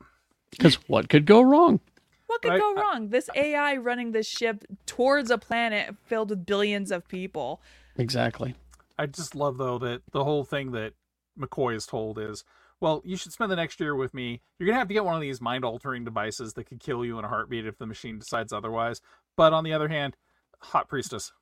[0.50, 1.80] because what could go wrong
[2.28, 3.08] What could Right, go I- wrong?
[3.08, 7.60] This AI running this ship towards a planet filled with billions of people.
[7.96, 8.54] exactly
[8.98, 10.92] I just love though that the whole thing that
[11.36, 12.44] McCoy is told is,
[12.80, 14.40] well, you should spend the next year with me.
[14.58, 17.18] You're gonna have to get one of these mind altering devices that could kill you
[17.18, 19.00] in a heartbeat if the machine decides otherwise.
[19.36, 20.16] But on the other hand,
[20.60, 21.32] hot priestess.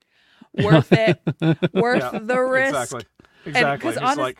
[0.55, 1.21] Worth it.
[1.75, 2.75] Worth Yeah, the risk.
[2.75, 3.03] Exactly.
[3.47, 3.91] Exactly.
[3.91, 4.39] 'cause He's honest- like,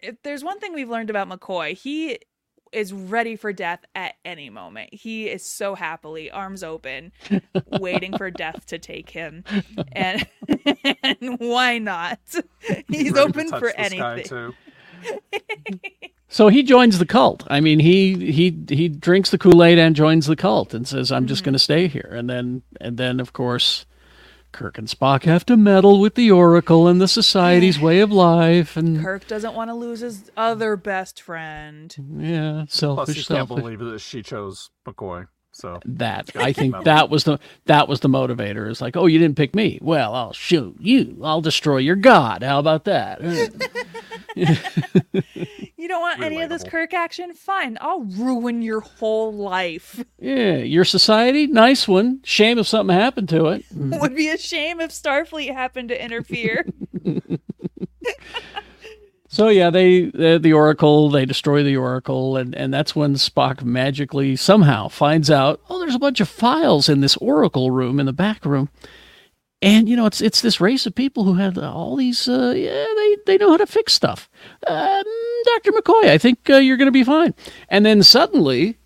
[0.00, 2.18] if there's one thing we've learned about McCoy, he
[2.72, 4.92] is ready for death at any moment.
[4.92, 7.12] He is so happily, arms open,
[7.80, 9.44] waiting for death to take him.
[9.92, 10.26] And,
[11.02, 12.18] and why not?
[12.88, 14.54] He's ready open touch for anything.
[16.28, 20.26] so he joins the cult i mean he he he drinks the kool-aid and joins
[20.26, 21.46] the cult and says i'm just mm-hmm.
[21.46, 23.84] going to stay here and then and then of course
[24.56, 28.76] kirk and spock have to meddle with the oracle and the society's way of life
[28.76, 31.94] and Kirk doesn't want to lose his other best friend.
[32.16, 35.28] yeah Plus, selfish he can't believe that she chose McCoy.
[35.52, 35.80] So.
[35.84, 38.70] That i think that was the that was the motivator.
[38.70, 39.78] It's like oh you didn't pick me.
[39.82, 41.18] Well i'll shoot you.
[41.22, 42.42] I'll destroy your god.
[42.42, 43.20] How about that
[45.78, 47.32] You don't want any of this Kirk action?
[47.34, 50.02] Fine, I'll ruin your whole life.
[50.18, 54.80] yeah your society nice one shame if something happened to it Would be a shame
[54.80, 56.66] if Starfleet happened to interfere.
[59.28, 63.62] So yeah, they the, the Oracle they destroy the Oracle, and and that's when Spock
[63.62, 68.06] magically somehow finds out oh there's a bunch of files in this Oracle room in
[68.06, 68.70] the back room,
[69.62, 72.84] and you know it's it's this race of people who had all these uh, yeah
[72.96, 74.28] they they know how to fix stuff.
[74.66, 75.04] Um,
[75.44, 77.34] Doctor McCoy, I think uh, you're going to be fine.
[77.68, 78.78] And then suddenly.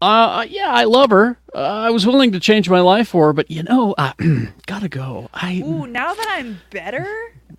[0.00, 1.38] Uh, yeah, I love her.
[1.54, 4.12] Uh, I was willing to change my life for her, but you know, I
[4.66, 5.28] gotta go.
[5.32, 7.06] I Ooh, now that I'm better,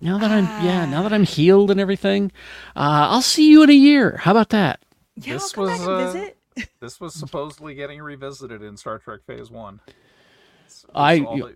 [0.02, 2.30] now that I'm yeah, now that I'm healed and everything,
[2.76, 4.18] uh, I'll see you in a year.
[4.18, 4.80] How about that?
[5.16, 6.36] yeah, This I'll come back was, and uh, visit.
[6.80, 9.80] this was supposedly getting revisited in Star Trek Phase One.
[9.86, 11.54] It's- it's I- all the-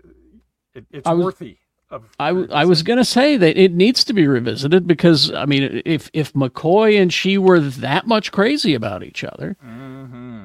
[0.79, 1.59] it, it's I was- worthy
[1.91, 2.05] of.
[2.19, 5.83] I, w- I was gonna say that it needs to be revisited because I mean,
[5.85, 10.45] if if McCoy and she were that much crazy about each other, hmm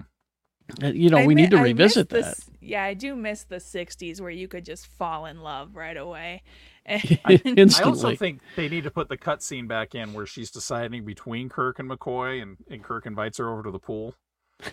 [0.82, 2.26] uh, you know, I we mi- need to revisit the that.
[2.26, 5.98] s- Yeah, I do miss the '60s where you could just fall in love right
[5.98, 6.42] away.
[6.88, 7.84] I instantly.
[7.92, 11.80] also think they need to put the cutscene back in where she's deciding between Kirk
[11.80, 14.16] and McCoy, and, and Kirk invites her over to the pool.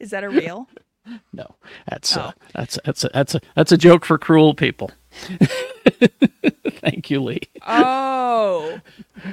[0.00, 0.68] Is that a real?
[1.32, 1.54] No,
[1.88, 2.20] that's Oh.
[2.20, 4.90] uh, that's that's a, that's a that's a joke for cruel people.
[6.80, 7.48] Thank you, Leigh.
[7.66, 8.80] Oh,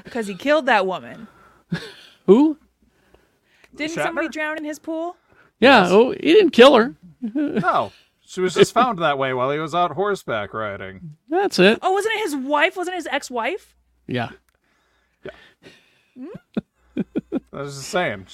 [0.04, 1.28] because he killed that woman.
[2.28, 2.58] Who?
[3.76, 5.16] Didn't somebody drown in his pool?
[5.60, 5.88] Yeah.
[5.90, 6.94] Oh, he didn't kill her.
[7.22, 11.16] No, she was just found that way while he was out horseback riding.
[11.30, 11.80] That's it.
[11.82, 12.76] Oh, wasn't it his wife?
[12.78, 13.76] Wasn't it his ex-wife?
[14.08, 14.30] Yeah.
[16.96, 18.28] I was just saying.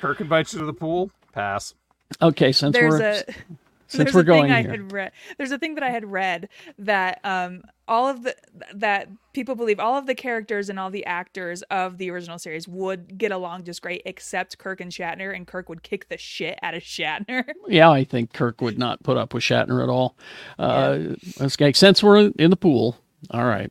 [0.00, 1.10] Kirk invites you to the pool.
[1.32, 1.74] Pass.
[2.20, 2.52] Okay.
[2.52, 3.24] Since There's we're a
[3.88, 4.70] since there's we're a going thing I here.
[4.72, 5.12] had read.
[5.38, 6.48] There's a thing that I had read
[6.78, 8.34] that um all of the
[8.74, 12.68] that people believe all of the characters and all the actors of the original series
[12.68, 16.58] would get along just great except Kirk and Shatner and Kirk would kick the shit
[16.62, 17.44] out of Shatner.
[17.68, 20.16] Yeah, I think Kirk would not put up with Shatner at all.
[20.58, 22.98] Uh, Okay, since we're in the pool,
[23.30, 23.70] all right.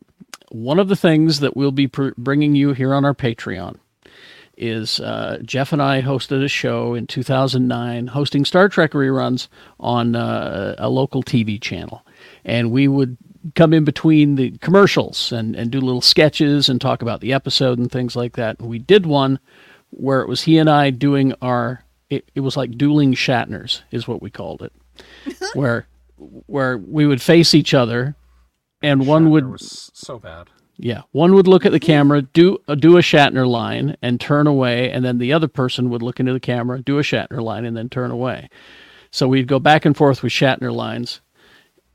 [0.52, 3.78] One of the things that we'll be pr- bringing you here on our Patreon
[4.62, 9.48] is uh, Jeff and I hosted a show in 2009, hosting Star Trek reruns
[9.80, 12.06] on uh, a local TV channel,
[12.46, 13.18] and we would
[13.56, 17.80] come in between the commercials and, and do little sketches and talk about the episode
[17.80, 18.62] and things like that.
[18.62, 19.40] We did one
[19.90, 24.08] where it was he and I doing our it, it was like dueling Shatners is
[24.08, 24.74] what we called it.
[25.54, 28.16] where where we would face each other
[28.84, 30.50] and one Shatner would was so bad.
[30.84, 34.48] Yeah, one would look at the camera, do uh, do a Shatner line and turn
[34.48, 37.66] away and then the other person would look into the camera, do a Shatner line
[37.66, 38.50] and then turn away.
[39.12, 41.22] So we'd go back and forth with Shatner lines,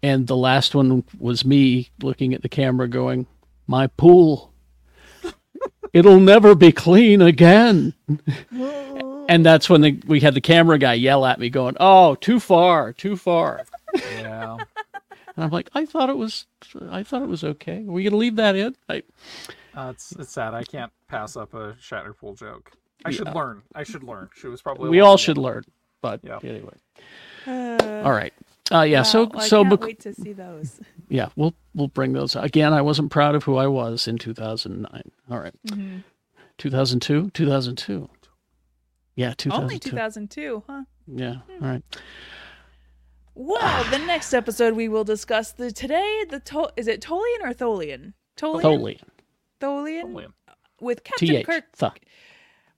[0.04, 3.26] and the last one was me looking at the camera, going,
[3.66, 4.52] "My pool,
[5.92, 7.94] it'll never be clean again."
[9.28, 12.38] and that's when the, we had the camera guy yell at me, going, "Oh, too
[12.38, 14.58] far, too far." Yeah.
[15.36, 16.46] And I'm like, I thought it was,
[16.90, 17.84] I thought it was okay.
[17.86, 18.74] Are we gonna leave that in?
[18.88, 19.02] I,
[19.74, 20.54] Uh, it's it's sad.
[20.54, 22.72] I can't pass up a Shatner pool joke.
[23.04, 23.62] I should learn.
[23.74, 24.30] I should learn.
[24.34, 24.88] She was probably.
[24.88, 25.64] we all of the- should learn.
[26.00, 26.38] But Yeah.
[26.42, 26.74] anyway,
[27.46, 28.32] Uh, all right.
[28.72, 29.02] Uh, yeah.
[29.02, 30.80] so wow, I so can't Mc- wait to see those.
[31.08, 32.72] yeah, we'll we'll bring those again.
[32.72, 35.02] I wasn't proud of who I was in 2009.
[35.30, 35.54] All right.
[35.68, 35.98] Mm-hmm.
[36.58, 38.08] 2002, 2002.
[39.14, 39.62] Yeah, 2002.
[39.62, 40.82] Only 2002, huh?
[41.06, 41.36] Yeah.
[41.60, 41.82] All right.
[43.38, 47.52] Well, the next episode we will discuss the today the to- is it Tolian or
[47.52, 48.14] Tholian?
[48.34, 48.62] Tolian.
[48.62, 49.00] Tholian.
[49.60, 50.34] Tholian William.
[50.80, 51.46] with Captain Th.
[51.46, 51.92] Kirk Th.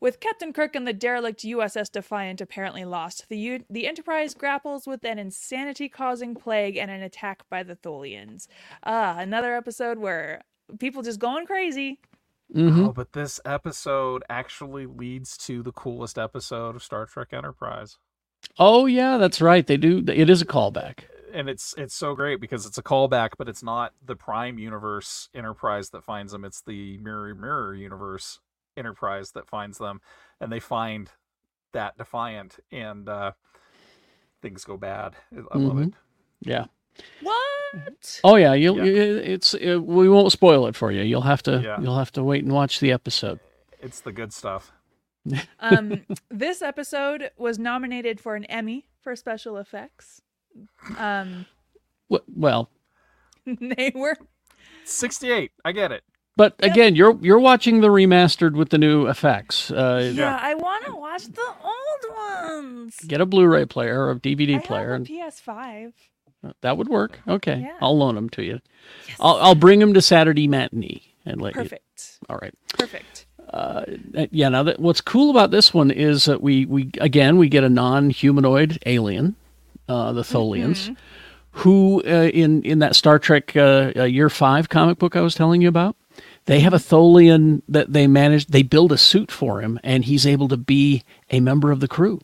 [0.00, 4.84] With Captain Kirk and the derelict USS Defiant apparently lost, the U- the Enterprise grapples
[4.86, 8.48] with an insanity-causing plague and an attack by the Tholians.
[8.82, 10.42] Ah, another episode where
[10.80, 12.00] people just going crazy.
[12.54, 12.84] Mm-hmm.
[12.86, 17.98] Oh, but this episode actually leads to the coolest episode of Star Trek Enterprise.
[18.58, 19.66] Oh yeah, that's right.
[19.66, 20.04] They do.
[20.08, 21.00] It is a callback.
[21.32, 25.28] and it's it's so great because it's a callback, but it's not the Prime Universe
[25.34, 26.44] Enterprise that finds them.
[26.44, 28.40] It's the Mirror Mirror Universe
[28.76, 30.00] Enterprise that finds them,
[30.40, 31.10] and they find
[31.72, 33.32] that Defiant, and uh,
[34.42, 35.14] things go bad.
[35.52, 35.92] I love it.
[36.40, 36.66] Yeah.
[37.22, 38.20] What?
[38.24, 38.54] Oh yeah.
[38.54, 38.78] You'll.
[38.78, 38.84] Yeah.
[38.84, 39.54] you- It's.
[39.54, 41.02] Uh, we won't spoil it for you.
[41.02, 41.60] You'll have to.
[41.62, 41.80] Yeah.
[41.80, 43.38] You'll have to wait and watch the episode.
[43.80, 44.72] It's the good stuff.
[45.60, 50.22] Um, this episode was nominated for an Emmy for special effects.
[50.96, 51.46] Um,
[52.08, 52.70] Well,
[53.46, 54.16] they were
[54.84, 55.52] Sixty-eight.
[55.64, 56.02] I get it.
[56.36, 59.70] but again, you're you're watching the remastered with the new effects.
[59.70, 60.38] Uh, yeah.
[60.40, 62.96] I want to watch the old ones.
[63.06, 65.92] Get a Blu-ray player or a DVD I player, have and a PS5.
[66.62, 67.20] that would work.
[67.28, 67.76] Okay, Yeah.
[67.82, 68.60] I'll loan them to you.
[69.20, 71.62] I'll I'll bring them to Saturday matinee and let you.
[71.62, 72.18] Perfect.
[72.30, 72.54] All right.
[72.78, 73.26] Perfect.
[73.52, 73.84] Uh,
[74.30, 74.48] yeah.
[74.48, 77.68] Now, that, what's cool about this one is that we we again we get a
[77.68, 79.36] non-humanoid alien,
[79.88, 80.94] uh, the Tholians,
[81.52, 85.34] who uh, in in that Star Trek uh, uh, Year Five comic book I was
[85.34, 85.96] telling you about,
[86.44, 88.46] they have a Tholian that they manage.
[88.46, 91.88] They build a suit for him, and he's able to be a member of the
[91.88, 92.20] crew.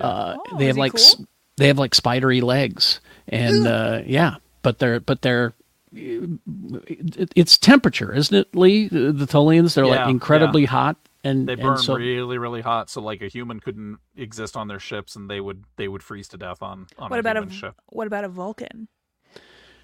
[0.00, 1.26] Uh, Oh, they have like cool?
[1.56, 5.54] they have like spidery legs, and uh, yeah, but they're but they're
[5.92, 8.88] it's temperature, isn't it, Leigh?
[8.88, 12.60] The, the Tholians, they're Yeah, like incredibly hot, and They and burn so, really, really
[12.60, 16.02] hot, so like a human couldn't exist on their ships, and they would they would
[16.02, 17.74] freeze to death on on What a about a ship.
[17.86, 18.88] what about a Vulcan?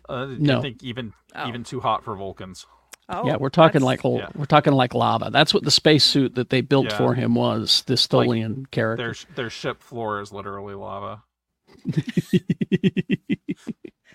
[0.08, 0.58] Uh, No.
[0.58, 1.48] I think even Oh.
[1.48, 2.66] even too hot for Vulcans.
[3.08, 4.28] Oh, yeah, we're talking like l- yeah.
[4.34, 5.30] we're talking like lava.
[5.30, 6.98] That's what the spacesuit that they built Yeah.
[6.98, 7.82] for him was.
[7.86, 9.04] This Like, Tholian character.
[9.04, 11.22] Their their ship floor is literally lava.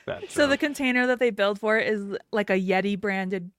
[0.08, 3.52] Bad So the container that they build for it is like a Yeti branded.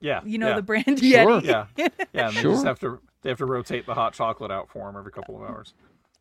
[0.00, 1.40] yeah, You know yeah, the brand Sure.
[1.40, 1.44] Yeti.
[1.44, 1.88] yeah, yeah.
[2.28, 2.52] And they Sure.
[2.52, 5.36] just have to they have to rotate the hot chocolate out for them every couple
[5.42, 5.72] of hours.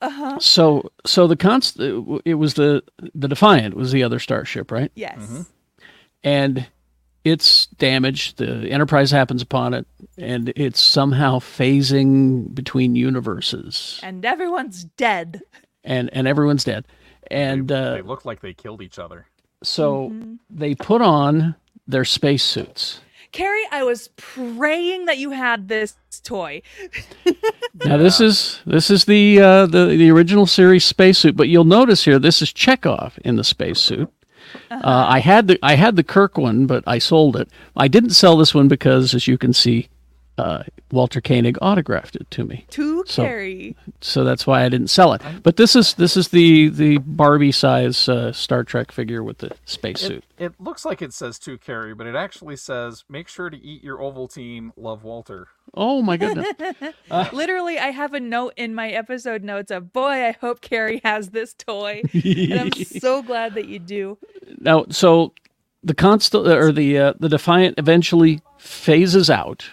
[0.01, 0.39] Uh huh.
[0.39, 4.91] So so the const it was the the Defiant was the other starship, right?
[4.95, 5.17] Yes.
[5.19, 5.41] Mm-hmm.
[6.23, 6.67] And
[7.23, 8.37] it's damaged.
[8.37, 9.85] The Enterprise happens upon it,
[10.17, 15.41] and it's somehow phasing between universes, And everyone's dead.
[15.83, 16.85] and and everyone's dead.
[17.29, 19.25] And they, uh, they look like they killed each other.
[19.63, 20.33] So Mm-hmm.
[20.49, 21.55] they put on
[21.87, 23.01] their spacesuits.
[23.31, 26.61] Kerry, I was praying that you had this toy.
[27.85, 32.03] Now this is this is the uh, the the original series spacesuit, but you'll notice
[32.05, 34.09] here this is Chekhov in the spacesuit.
[34.71, 37.49] uh I had the I had the Kirk one, but I sold it.
[37.75, 39.89] I didn't sell this one because, as you can see,
[40.37, 43.75] uh, Walter Koenig autographed it to me, To So- Kerry.
[44.01, 45.21] so that's why I didn't sell it.
[45.43, 49.51] But this is this is the the Barbie size uh, Star Trek figure with the
[49.65, 50.23] spacesuit.
[50.37, 53.57] It, it looks like it says to Kerry, but it actually says, "Make sure to
[53.57, 54.71] eat your Ovaltine.
[54.77, 56.47] Love Walter." Oh my goodness!
[57.33, 61.29] Literally, I have a note in my episode notes of boy, I hope Kerry has
[61.31, 62.01] this toy.
[62.13, 64.17] and I'm so glad that you do.
[64.59, 65.33] now, so
[65.83, 69.69] the constant or the uh, the Defiant eventually phases out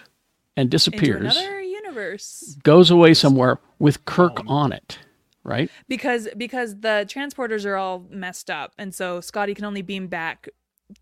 [0.55, 1.35] and Into disappears.
[1.35, 2.57] another universe.
[2.63, 4.99] goes away somewhere with Kirk on it,
[5.43, 5.69] right?
[5.87, 10.49] Because because the transporters are all messed up, and so Scotty can only beam back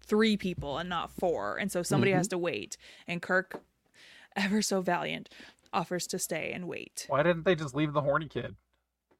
[0.05, 1.57] three people and not four.
[1.57, 2.35] And so somebody has mm-hmm.
[2.35, 2.77] to wait.
[3.07, 3.61] And Kirk,
[4.35, 5.29] ever so valiant,
[5.71, 7.05] offers to stay and wait.
[7.09, 8.55] Why didn't they just leave the horny kid?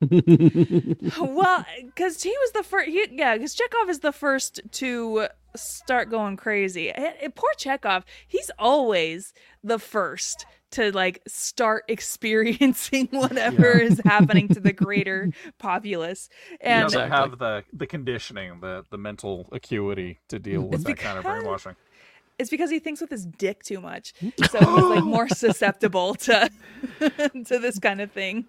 [1.19, 2.89] well, because he was the first.
[2.89, 6.89] He, yeah, because Chekhov is the first to start going crazy.
[6.91, 9.33] And- and poor Chekhov, he's always
[9.63, 15.29] the first to like start experiencing whatever is happening to the greater
[15.59, 16.29] populace.
[16.61, 17.17] And doesn't Exactly.
[17.31, 21.23] have the the conditioning, the the mental acuity to deal with It's that kind of
[21.23, 21.75] brainwashing.
[22.39, 24.13] it's because he thinks with his dick too much.
[24.49, 26.49] So he's like more susceptible to
[26.99, 28.45] to this kind of thing.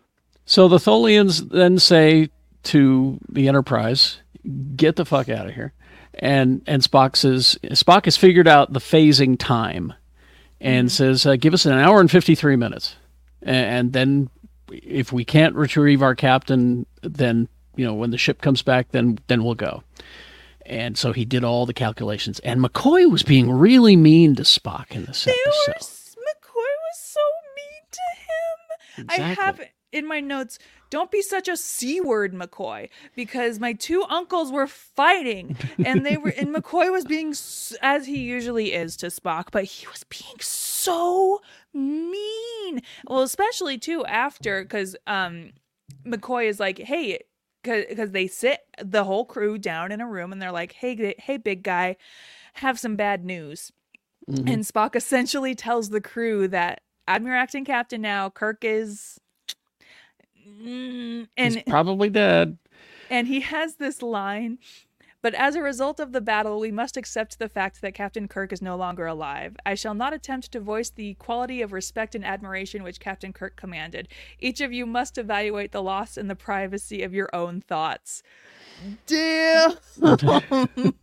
[0.46, 2.30] So the Tholians then say
[2.64, 4.20] to the Enterprise,
[4.76, 5.72] "Get the fuck out of here."
[6.18, 9.92] And and Spock says Spock has figured out the phasing time,
[10.60, 12.96] and says, uh, "Give us an hour and fifty three minutes,
[13.42, 14.30] and, and then
[14.70, 19.18] if we can't retrieve our captain, then you know when the ship comes back, then
[19.26, 19.82] then we'll go."
[20.66, 24.92] And so he did all the calculations, and McCoy was being really mean to Spock
[24.92, 25.76] in this They were, episode.
[25.76, 27.20] s- McCoy was so
[27.56, 29.06] mean to him.
[29.10, 29.60] I have
[29.92, 30.58] in my notes,
[30.90, 36.16] don't be such a C word, McCoy, because my two uncles were fighting and they
[36.16, 37.34] were, and McCoy was being,
[37.82, 41.40] as he usually is to Spock, but he was being so
[41.72, 42.82] mean.
[43.08, 45.52] Well, especially too after, because um,
[46.06, 47.20] McCoy is like, hey,
[47.62, 51.38] because they sit the whole crew down in a room and they're like, hey, hey,
[51.38, 51.96] big guy,
[52.54, 53.72] have some bad news.
[54.28, 54.52] Mhm.
[54.52, 58.30] And Spock essentially tells the crew that I'm your acting captain now.
[58.30, 59.18] Kirk is,
[60.46, 62.58] Mm, He's and probably dead.
[63.10, 64.58] and he has this line.
[65.22, 68.52] But as a result of the battle, we must accept the fact that Captain Kirk
[68.52, 69.56] is no longer alive.
[69.64, 73.56] I shall not attempt to voice the quality of respect and admiration which Captain Kirk
[73.56, 74.06] commanded.
[74.38, 78.22] Each of you must evaluate the loss in the privacy of your own thoughts.
[79.06, 79.76] Damn.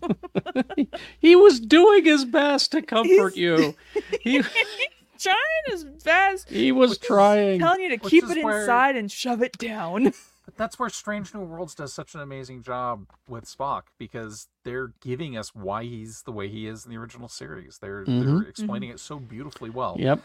[1.19, 3.75] He was doing his best to comfort you.
[4.21, 4.43] He
[5.21, 5.35] Trying
[5.67, 6.49] his best.
[6.49, 7.59] he was trying.
[7.59, 10.13] telling you to Which keep is it where- inside and shove it down.
[10.43, 14.91] But that's where Strange New Worlds does such an amazing job with Spock because they're
[14.99, 17.77] giving us why he's the way he is in the original series.
[17.79, 18.49] They're they're mm-hmm.
[18.49, 19.97] explaining it so beautifully well.
[19.99, 20.19] Yep.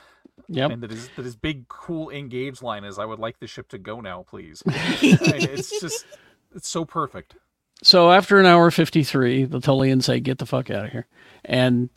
[0.49, 0.71] Yep.
[0.71, 3.69] And that his that his big cool engage line is, "I would like the ship
[3.69, 6.07] to go now, please." I it's just
[6.55, 7.37] it's so perfect.
[7.83, 11.07] So after an hour 53, the Tolians say, get the fuck out of here.
[11.45, 11.91] And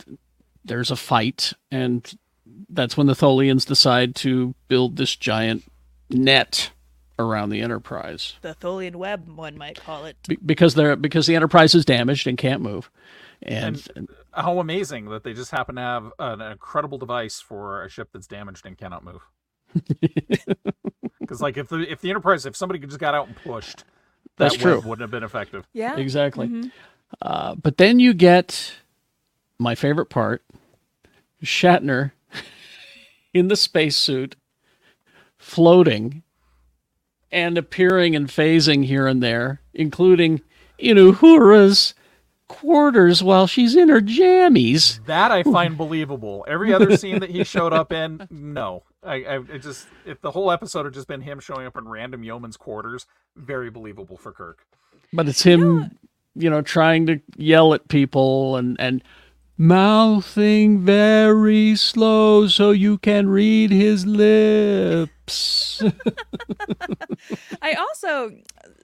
[0.65, 1.53] there's a fight.
[1.71, 2.11] And
[2.69, 5.63] that's when the Tholians decide to build this giant
[6.09, 6.71] net
[7.17, 10.15] around the Enterprise the Tholian web, one might call it.
[10.27, 12.89] Be- because they're because the Enterprise is damaged and can't move.
[13.41, 13.85] And,
[14.33, 18.27] How amazing that they just happen to have an incredible device for a ship that's
[18.27, 19.21] damaged and cannot move.
[21.19, 23.79] Because like if the if the Enterprise if somebody just got out and pushed,
[24.37, 24.77] that That's true.
[24.79, 25.67] wouldn't have been effective.
[25.73, 25.95] Yeah.
[25.95, 26.47] exactly.
[26.47, 26.71] Mhm.
[27.21, 28.73] Uh, but then you get
[29.59, 30.43] my favorite part
[31.43, 32.11] Shatner
[33.33, 34.35] in the spacesuit
[35.37, 36.23] floating
[37.31, 40.41] and appearing and phasing here and there, including
[40.77, 41.93] in Uhura's
[42.47, 45.05] quarters while she's in her jammies.
[45.05, 46.43] That I find believable.
[46.47, 48.83] Every other scene that he showed up in, no.
[49.03, 51.87] I, I it just if the whole episode had just been him showing up in
[51.87, 53.05] random yeoman's quarters,
[53.35, 54.65] very believable for Kirk.
[55.13, 55.97] But it's him,
[56.35, 59.01] you know, trying to yell at people and, and
[59.61, 65.83] mouthing very slow so you can read his lips.
[67.61, 68.31] I also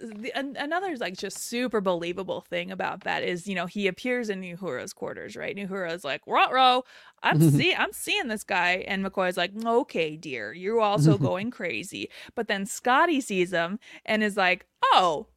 [0.04, 4.30] the, an, another like just super believable thing about that is you know he appears
[4.30, 5.56] in Uhura's quarters, right?
[5.56, 6.84] Uhura's like, "Row,
[7.24, 12.10] I'm see I'm seeing this guy," and McCoy's like, "Okay, dear, you're also going crazy."
[12.36, 15.28] But then Scotty sees him and is like, "Oh,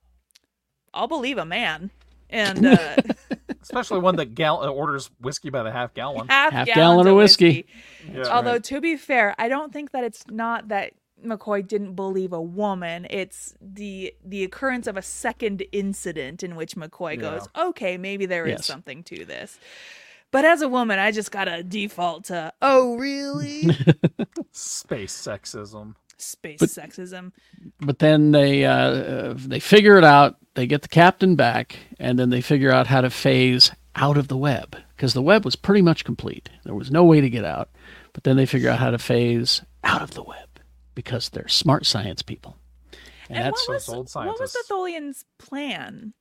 [0.93, 1.93] I'll believe a man."
[2.29, 2.97] And uh,
[3.63, 6.29] Especially one that gal- uh, orders whiskey by the half gallon.
[6.29, 7.67] half, Half gallons gallon of whiskey.
[8.13, 8.25] Yeah.
[8.29, 10.93] Although to be fair, I don't think that it's not that
[11.25, 13.07] McCoy didn't believe a woman.
[13.11, 18.47] It's the the occurrence of a second incident in which McCoy goes, "Okay, maybe there
[18.47, 18.67] is Yes.
[18.67, 19.59] something to this."
[20.31, 23.63] But as a woman, I just gotta default to, "Oh, really?"
[24.53, 25.95] Space sexism.
[26.19, 27.33] Space But- sexism.
[27.81, 30.37] but then they uh, uh, they figure it out.
[30.55, 34.27] They get the captain back, and then they figure out how to phase out of
[34.29, 36.49] the web because the web was pretty much complete.
[36.65, 37.71] There was no way to get out.
[38.13, 40.49] But then they figure out how to phase out of the web
[40.97, 42.57] because they're smart science people.
[43.29, 44.65] And, And that's what was, old what was the.
[44.69, 46.15] Tholians' plan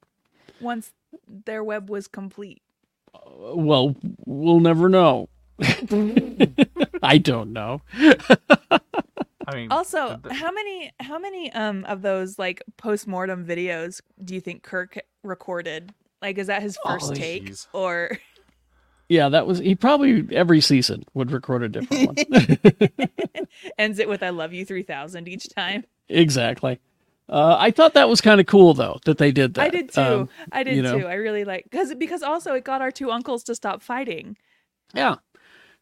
[0.62, 0.92] once
[1.28, 2.62] their web was complete?
[3.36, 3.96] well,
[4.26, 5.30] we'll never know.
[7.02, 7.82] I don't know.
[9.48, 14.36] I mean, Also, the- how many how many um of those like post-mortem videos do
[14.36, 15.94] you think Kirk recorded?
[16.22, 17.68] Like is that his first Oh, take jeez.
[17.74, 18.18] or
[19.10, 22.98] Yeah, that was he probably every season would record a different one.
[23.78, 25.86] ends it with I love you 3000 each time?
[26.10, 26.80] exactly.
[27.30, 29.62] Uh, I thought that was kind of cool though that they did that.
[29.64, 30.02] I did too.
[30.02, 31.00] Um, I did you know.
[31.00, 31.08] too.
[31.08, 34.38] I really like cuz because also it got our two uncles to stop fighting.
[34.94, 35.16] Yeah.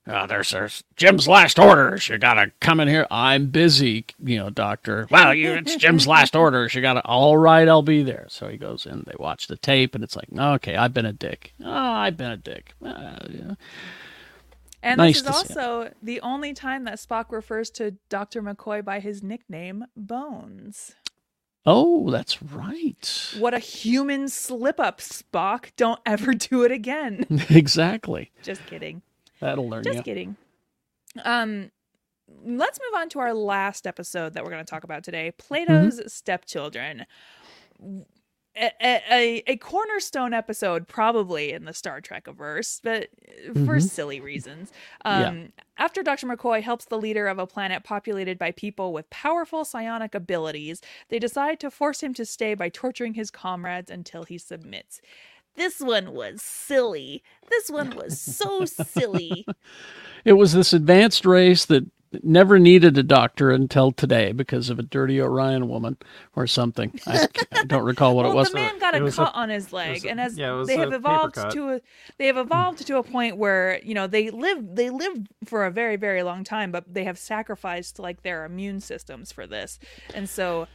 [0.08, 2.08] Oh, there's, there's Jim's last orders.
[2.10, 3.08] You gotta come in here.
[3.10, 5.08] I'm busy, you know, doctor.
[5.10, 6.76] Well, you, it's Jim's last orders.
[6.76, 7.04] You gotta.
[7.06, 8.28] All right, I'll be there.
[8.30, 9.04] So he goes in.
[9.08, 11.54] They watch the tape, and it's like, okay, I've been a dick.
[11.64, 12.74] Oh, I've been a dick.
[12.86, 13.54] Uh, yeah.
[14.84, 18.44] And Nice this is also the only time that Spock refers to Dr.
[18.44, 20.94] McCoy by his nickname, Bones.
[21.66, 23.34] Oh, that's right.
[23.40, 25.72] What a human slip up, Spock.
[25.76, 27.26] Don't ever do it again.
[27.50, 28.32] exactly.
[28.44, 29.02] Just kidding.
[29.40, 30.04] That'll learn Just you.
[30.04, 30.38] kidding.
[31.24, 31.72] Um,
[32.44, 36.00] let's move on to our last episode that we're going to talk about today Plato's
[36.00, 36.08] Mm-hmm.
[36.08, 37.06] Stepchildren.
[38.58, 38.72] A,
[39.12, 43.10] a, a cornerstone episode, probably in the Star Trek verse, but
[43.54, 43.82] for Mhm.
[43.82, 44.72] silly reasons.
[45.04, 45.28] Yeah.
[45.28, 46.26] Um, After Dr.
[46.28, 50.80] McCoy helps the leader of a planet populated by people with powerful psionic abilities,
[51.10, 55.02] they decide to force him to stay by torturing his comrades until he submits.
[55.56, 57.24] This one was silly.
[57.50, 59.46] This one was so silly.
[60.26, 61.86] It was this advanced race that
[62.24, 65.98] never needed a doctor until today because of a dirty Orion woman
[66.36, 67.00] or something.
[67.06, 68.50] I, I don't recall what well, it was.
[68.50, 70.64] the man got It a was a- cut on his leg, a- and as yeah,
[70.66, 71.82] they have evolved to a,
[72.18, 72.48] they have mm-hmm.
[72.48, 76.24] evolved to a point where you know they live they live for a very very
[76.24, 79.80] long time, but they have sacrificed like their immune systems for this,
[80.14, 80.68] and so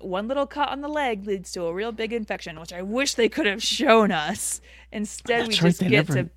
[0.00, 3.14] one little cut on the leg leads to a real big infection, which I wish
[3.14, 4.60] they could have shown us.
[4.92, 6.30] Instead, we right, just get to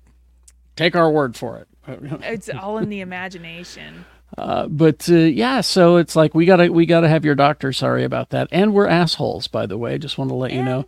[0.78, 1.68] Take our word for it.
[2.22, 4.04] it's all in the imagination.
[4.36, 7.72] Uh, but uh, yeah, so it's like we gotta we gotta have your doctor.
[7.72, 9.98] Sorry about that, and we're assholes, by the way.
[9.98, 10.84] Just want to let you know.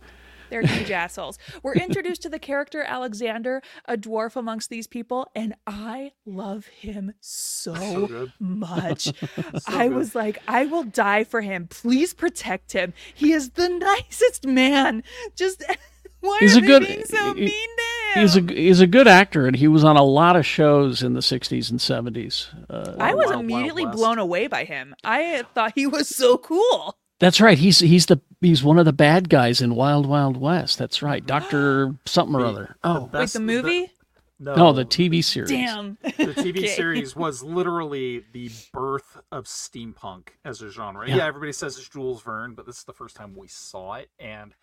[0.51, 1.39] They're huge assholes.
[1.63, 7.13] We're introduced to the character Alexander, a dwarf amongst these people, and I love him
[7.21, 7.73] so,
[8.07, 8.33] good.
[8.39, 9.11] much.
[9.67, 9.95] I good.
[9.95, 11.67] was like, I will die for him.
[11.69, 12.93] Please protect him.
[13.15, 15.03] He is the nicest man.
[15.35, 15.63] Just
[16.19, 17.83] why He's are a they good- being so he- mean to
[18.19, 18.21] him?
[18.21, 21.13] He's a he's a good actor, and he was on a lot of shows in
[21.13, 22.47] the '60s and '70s.
[22.69, 23.97] Uh, I was Wild, Wild immediately West.
[23.97, 24.93] blown away by him.
[25.01, 26.97] I thought he was so cool.
[27.21, 27.57] That's right.
[27.57, 30.77] He's he's the he's one of the bad guys in Wild Wild West.
[30.77, 32.75] That's right, Doctor something or other.
[32.83, 33.91] Oh, Wait, Best- the movie?
[34.39, 35.49] no, no, the TV series.
[35.49, 35.97] Damn.
[36.01, 36.67] the TV Okay.
[36.67, 41.07] series was literally the birth of steampunk as a genre.
[41.07, 41.17] Yeah.
[41.17, 41.25] Yeah.
[41.27, 44.53] everybody says it's Jules Verne, but this is the first time we saw it, and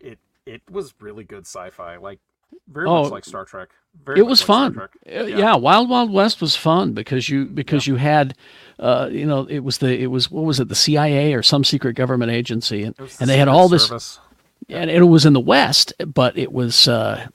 [0.00, 2.20] it it was really good sci-fi, like
[2.68, 3.68] very Oh, much like Star Trek.
[4.04, 4.78] Very It was like fun.
[4.80, 5.56] Uh, yeah.
[5.56, 8.34] Wild Wild West was fun because you because you had,
[8.78, 11.64] uh, you know, it was the it was what was it the CIA or some
[11.64, 14.20] secret government agency, and the and they had all this Service.
[14.68, 17.26] and it was in the West, but it was uh,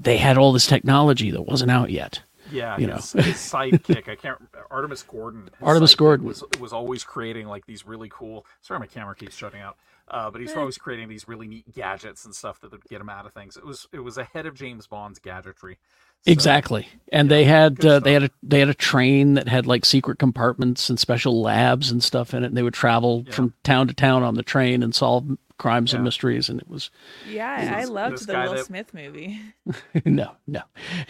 [0.00, 2.22] they had all this technology that wasn't out yet.
[2.50, 4.08] Yeah, you his, his sidekick.
[4.08, 4.38] I can't.
[4.70, 5.48] Artemis Gordon.
[5.62, 6.26] Artemis Gordon.
[6.26, 8.44] was was always creating like these really cool.
[8.60, 9.76] Sorry, my camera keeps shutting out.
[10.08, 13.08] Uh, but he's always creating these really neat gadgets and stuff that would get him
[13.08, 13.56] out of things.
[13.56, 15.78] It was it was ahead of James Bond's gadgetry.
[16.24, 19.66] So, Exactly, and they had uh, they had a they had a train that had
[19.66, 22.48] like secret compartments and special labs and stuff in it.
[22.48, 23.32] And they would travel Yeah.
[23.34, 25.26] from town to town on the train and solve
[25.58, 26.48] crimes and mysteries.
[26.48, 26.90] And it was
[27.28, 29.40] Yeah, I loved the Will that- Smith movie.
[30.04, 30.62] no, no,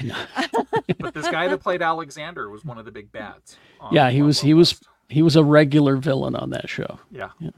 [0.02, 0.14] no.
[0.98, 3.56] But this guy that played Alexander was one of the big bads.
[3.80, 6.98] on Yeah, he was he was he was a regular villain on that show.
[7.10, 7.50] Yeah, yeah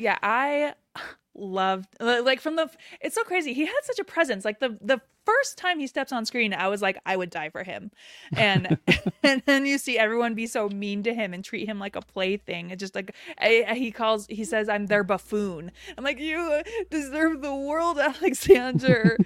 [0.00, 0.74] i
[1.34, 2.68] loved like from the
[3.00, 6.12] it's so crazy he had such a presence like the the first time he steps
[6.12, 7.90] on screen i was like i would die for him.
[8.34, 8.78] And
[9.22, 12.00] and then you see everyone be so mean to him and treat him like a
[12.00, 15.72] plaything it's just like I, he calls he says i'm their buffoon.
[15.98, 19.18] I'm like you deserve the world alexander.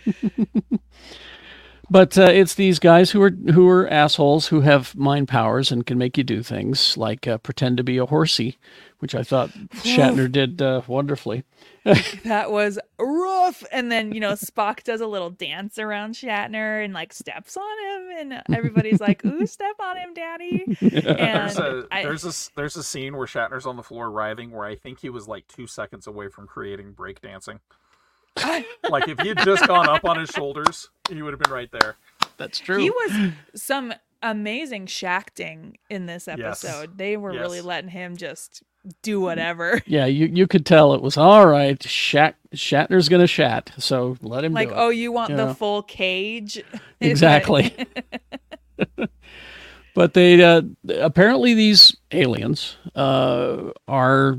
[1.93, 5.85] But uh, it's these guys who are who are assholes who have mind powers and
[5.85, 8.59] can make you do things like uh, pretend to be a horsey,
[9.01, 9.51] which I thought
[9.83, 11.45] Shatner did uh, wonderfully.
[12.25, 16.93] that was rough and then you know spock does a little dance around shatner and
[16.93, 21.87] like steps on him and everybody's like ooh step on him daddy there's and a
[21.91, 24.77] I- there's a s- there's a scene where Shatner's on the floor writhing, where I
[24.77, 27.61] think he was like two seconds away from creating breakdancing.
[28.89, 31.71] like if he had just gone up on his shoulders, he would have been right
[31.73, 31.97] there.
[32.37, 32.79] That's true.
[32.79, 33.93] He was some
[34.23, 36.63] amazing shacting in this Yes.
[36.65, 36.97] episode.
[36.99, 38.63] They were really letting him just
[39.03, 39.83] do whatever.
[39.87, 41.83] yeah, you you could tell it was all right.
[41.83, 44.79] Shat Shatner's gonna shat, so let him Like, do it.
[44.79, 45.45] oh, you want Yeah.
[45.47, 46.63] the full cage?
[47.01, 47.75] exactly.
[49.95, 50.63] but they uh,
[50.99, 54.39] apparently these aliens uh, are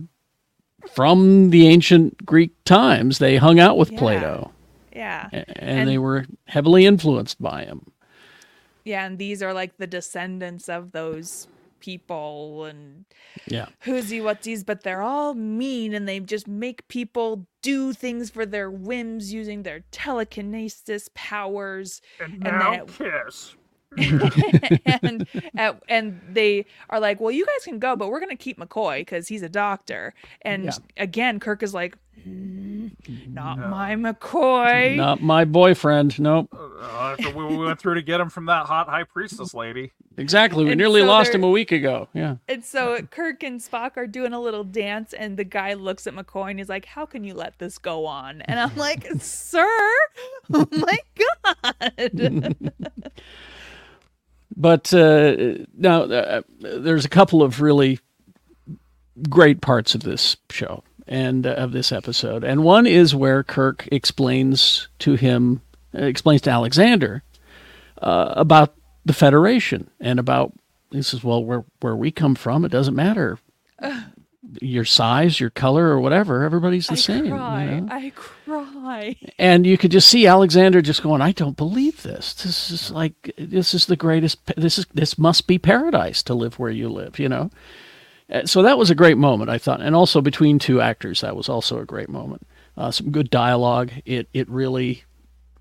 [0.94, 3.20] from the ancient Greek times.
[3.20, 4.00] They hung out with Yeah.
[4.00, 4.52] Plato,
[4.94, 5.30] yeah.
[5.32, 7.86] and, And- they were heavily influenced by him.
[8.84, 11.48] Yeah, and these are like the descendants of those
[11.82, 13.04] people and
[13.48, 13.68] Yeah.
[13.82, 18.72] who'sy whatsies, but they're all mean and they just make people do things for their
[18.72, 22.02] whims using their telekinesis powers.
[22.20, 23.56] And then now it- kiss.
[23.98, 28.36] and at, and they are like, "Well, you guys can go, but we're going to
[28.36, 30.14] keep McCoy because he's a doctor."
[30.44, 30.72] And Yeah.
[30.98, 32.92] again, Kirk is like, "Mm,
[33.28, 36.20] "Not my McCoy." Not my boyfriend.
[36.20, 36.50] Nope.
[36.54, 39.92] Uh, we, we went through to get him from that hot high priestess lady.
[40.18, 40.66] Exactly.
[40.66, 42.08] We And nearly so lost him a week ago.
[42.14, 42.36] Yeah.
[42.48, 46.14] And so Kirk and Spock are doing a little dance, and the guy looks at
[46.14, 49.68] McCoy and he's like, "How can you let this go on?" And I'm like, "Sir,
[50.54, 50.98] oh my
[51.74, 52.12] god!"
[54.56, 57.99] But uh, now uh, there's a couple of really
[59.30, 63.88] great parts of this show and uh, of this episode, and one is where Kirk
[63.91, 65.62] explains to him,
[65.97, 67.24] uh, explains to Alexander
[68.02, 68.76] uh, about
[69.06, 70.54] the Federation and about
[70.91, 73.39] he says, "Well, where where we come from, it doesn't matter."
[74.60, 77.26] Your size, your color, or whatever, everybody's the I same.
[77.26, 77.80] you cry.
[77.80, 77.88] know?
[77.92, 79.16] I cry.
[79.38, 82.34] and you could just see Alexander just going, "I don't believe this.
[82.34, 84.39] This is like this is the greatest.
[84.58, 87.50] This is this must be paradise to live where you live." You know.
[88.32, 91.36] Uh, So that was a great moment, I thought, and also between two actors, that
[91.36, 92.48] was also a great moment.
[92.76, 93.92] Uh, some good dialogue.
[94.06, 95.04] It it really,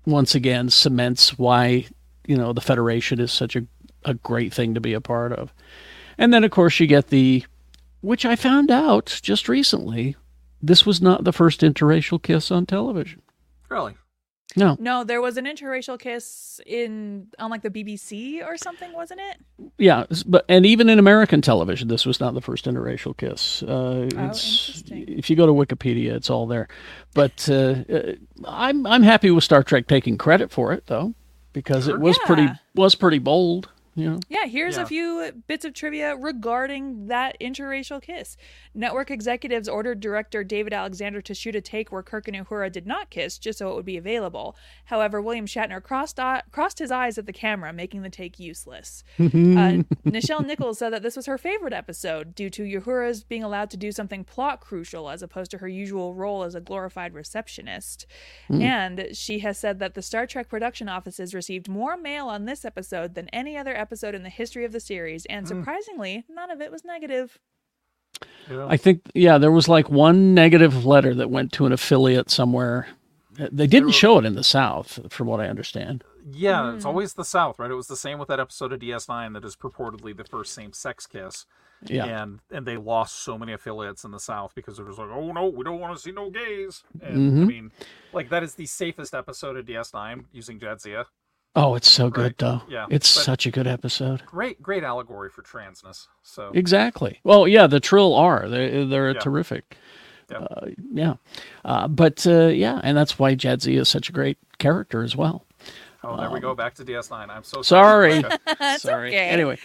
[0.07, 1.85] once again, cements why
[2.25, 3.61] you know the Federation is such a
[4.05, 5.53] a great thing to be a part of.
[6.17, 7.45] And then, of course, you get the,
[8.01, 10.15] which I found out just recently,
[10.61, 13.21] this was not the first interracial kiss on television.
[13.69, 13.95] Really?
[14.53, 19.21] No, No, there was an interracial kiss in on like the BBC or something, wasn't
[19.21, 19.71] it?
[19.77, 23.63] yeah, but and even in American television, this was not the first interracial kiss.
[23.63, 25.05] Uh, it's, Oh, interesting.
[25.07, 26.67] If you go to Wikipedia, it's all there.
[27.13, 28.13] But uh, uh,
[28.45, 31.13] I'm I'm happy with Star Trek taking credit for it though,
[31.53, 33.69] because it was pretty was pretty bold.
[34.01, 34.83] You know, Yeah, here's Yeah.
[34.83, 38.35] a few bits of trivia regarding that interracial kiss.
[38.73, 42.87] Network executives ordered director David Alexander to shoot a take where Kirk and Uhura did
[42.87, 44.55] not kiss, just so it would be available.
[44.85, 49.03] However, William Shatner crossed eye- crossed his eyes at the camera, making the take useless.
[49.19, 49.23] uh,
[50.05, 53.77] Nichelle Nichols said that this was her favorite episode due to Uhura's being allowed to
[53.77, 58.05] do something plot crucial as opposed to her usual role as a glorified receptionist.
[58.49, 62.65] And she has said that the Star Trek production offices received more mail on this
[62.65, 66.61] episode than any other episode in the history of the series, and surprisingly, none of
[66.61, 67.39] it was negative.
[68.49, 68.65] Yeah.
[68.67, 72.87] I think yeah, there was like one negative letter that went to an affiliate somewhere.
[73.39, 76.03] Uh, They didn't were- show it in the South, from what I understand.
[76.31, 77.71] Yeah, it's always the South, right?
[77.71, 81.07] It was the same with that episode of DS9 that is purportedly the first same-sex
[81.07, 81.45] kiss.
[81.83, 82.05] Yeah.
[82.05, 85.31] And and they lost so many affiliates in the South because it was like, oh
[85.31, 86.83] no, we don't want to see no gays.
[87.01, 87.41] And Mm-hmm.
[87.41, 87.71] I mean,
[88.13, 91.05] like that is the safest episode of DS9 using Jadzia.
[91.55, 92.37] Oh, it's so good Right.
[92.37, 92.61] though.
[92.69, 94.25] Yeah, It's such a good episode.
[94.25, 96.07] Great, great allegory for transness.
[96.23, 97.19] So Exactly.
[97.25, 98.47] Well, yeah, the Trill are.
[98.47, 99.19] They're, they're Yeah.
[99.19, 99.75] terrific.
[100.29, 100.37] Yeah.
[100.37, 101.13] Uh, yeah.
[101.65, 105.43] Uh, but uh, yeah, and that's why Jadzia is such a great character as well.
[106.05, 107.29] oh, there we go, back to DS9.
[107.29, 108.15] I'm so Sorry.
[108.17, 108.39] Rebecca.
[108.59, 109.09] That's Sorry.
[109.09, 109.27] okay.
[109.29, 109.57] Anyway,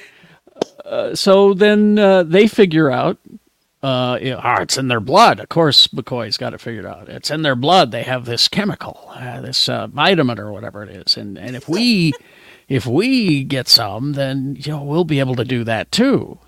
[0.84, 3.16] uh, so then uh, they figure out.
[3.82, 5.38] Uh, you know, "Ah, it's in their blood.
[5.38, 7.08] Of course, McCoy's got it figured out.
[7.08, 7.90] It's in their blood.
[7.90, 11.68] They have this chemical, uh, this uh, vitamin or whatever it is, and and if
[11.68, 12.12] we,
[12.68, 16.38] if we get some, then you know we'll be able to do that too.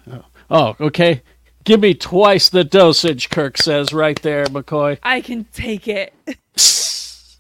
[0.51, 1.22] Oh, okay.
[1.64, 3.29] Give me twice the dosage.
[3.29, 6.14] Kirk says right there, McCoy I can take it.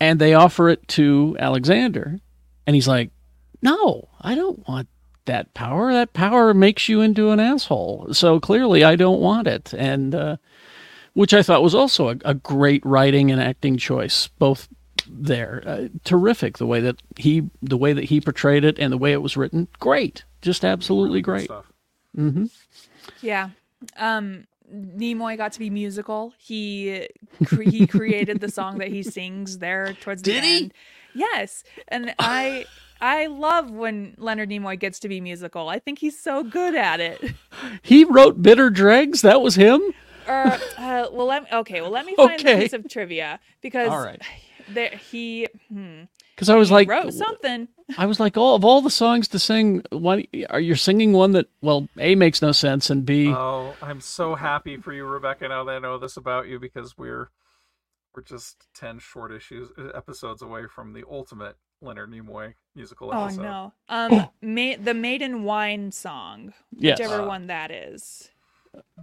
[0.00, 2.20] and they offer it to Alexander,
[2.66, 3.10] and he's like,
[3.62, 4.88] "No, I don't want
[5.26, 5.92] that power.
[5.92, 8.08] That power makes you into an asshole.
[8.12, 10.36] So clearly, I don't want it." And uh,
[11.14, 14.68] which I thought was also a, a great writing and acting choice, both
[15.08, 15.62] there.
[15.66, 19.12] Uh, terrific the way that he the way that he portrayed it and the way
[19.12, 19.68] it was written.
[19.80, 21.44] Great, just absolutely Good great.
[21.44, 21.66] stuff.
[23.20, 23.50] Yeah.
[23.96, 26.32] Um Nimoy got to be musical.
[26.38, 27.06] He
[27.44, 30.56] cre- he created the song that he sings there towards the Did he?
[30.62, 30.74] end.
[31.14, 31.62] Yes.
[31.88, 32.64] And I
[33.02, 35.68] I love when Leonard Nimoy gets to be musical.
[35.68, 37.20] I think he's so good at it.
[37.82, 39.80] He wrote "Bitter Dregs." That was him.
[40.26, 41.80] Uh, uh, well, let me, okay.
[41.80, 42.54] Well, let me find Okay.
[42.56, 44.20] the piece of trivia because All right.
[44.68, 46.02] there he hmm,
[46.34, 47.68] Because I was like, wrote something.
[47.98, 51.32] I was like, oh, of all the songs to sing, why are you singing one
[51.32, 55.48] that, well, A makes no sense, and B, Oh, I'm so happy for you, Rebecca.
[55.48, 57.30] Now that I know this about you, because we're
[58.14, 63.24] we're just ten short issues uh, episodes away from the ultimate Leonard Nimoy musical Oh
[63.24, 63.42] episode.
[63.42, 63.72] no.
[63.88, 68.30] Um, ma- the Maiden Wine song, yes, whichever Uh, one that is.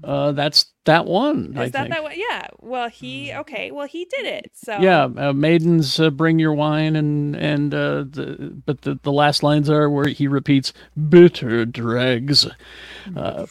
[0.04, 1.52] uh, that's that one.
[1.54, 1.90] Is I that think.
[1.90, 2.14] that one?
[2.16, 2.48] Yeah.
[2.60, 3.70] Well, he okay.
[3.72, 4.52] Well, he did it.
[4.56, 9.12] So Yeah, uh, maidens, uh, bring your wine, and and uh, the but the the
[9.12, 10.74] last lines are where he repeats
[11.10, 12.48] bitter dregs.
[13.16, 13.46] Uh,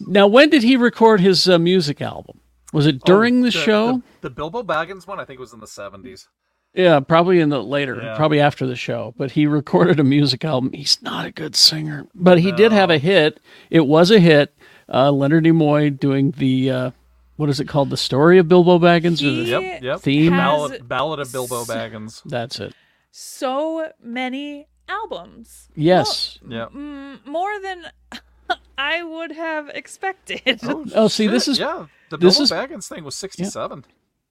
[0.00, 2.38] now, when did he record his uh, music album?
[2.72, 4.02] Was it Oh, during the, show?
[4.20, 6.26] The, Bilbo Baggins one, I think, it was in the 70s.
[6.74, 8.14] Yeah, probably in the later, Yeah.
[8.16, 9.14] probably after the show.
[9.16, 10.72] But he recorded a music album.
[10.72, 13.40] He's not a good singer, but he did have a hit.
[13.70, 14.54] It was a hit.
[14.92, 16.90] Uh, Leonard Nimoy doing the uh,
[17.36, 17.90] what is it called?
[17.90, 19.22] The story of Bilbo Baggins.
[19.22, 20.00] or the- Yep, yep.
[20.00, 20.32] Theme?
[20.32, 22.22] Ballad, Ballad of Bilbo Baggins.
[22.24, 22.74] That's it.
[23.10, 25.68] so many albums.
[25.74, 26.38] Yes.
[26.48, 26.72] Yep.
[26.72, 27.86] Mm, more than
[28.78, 30.60] I would have expected.
[30.94, 31.86] Oh, see, this is- yeah.
[32.10, 33.84] The this Bilbo is- Baggins thing was sixty-seven.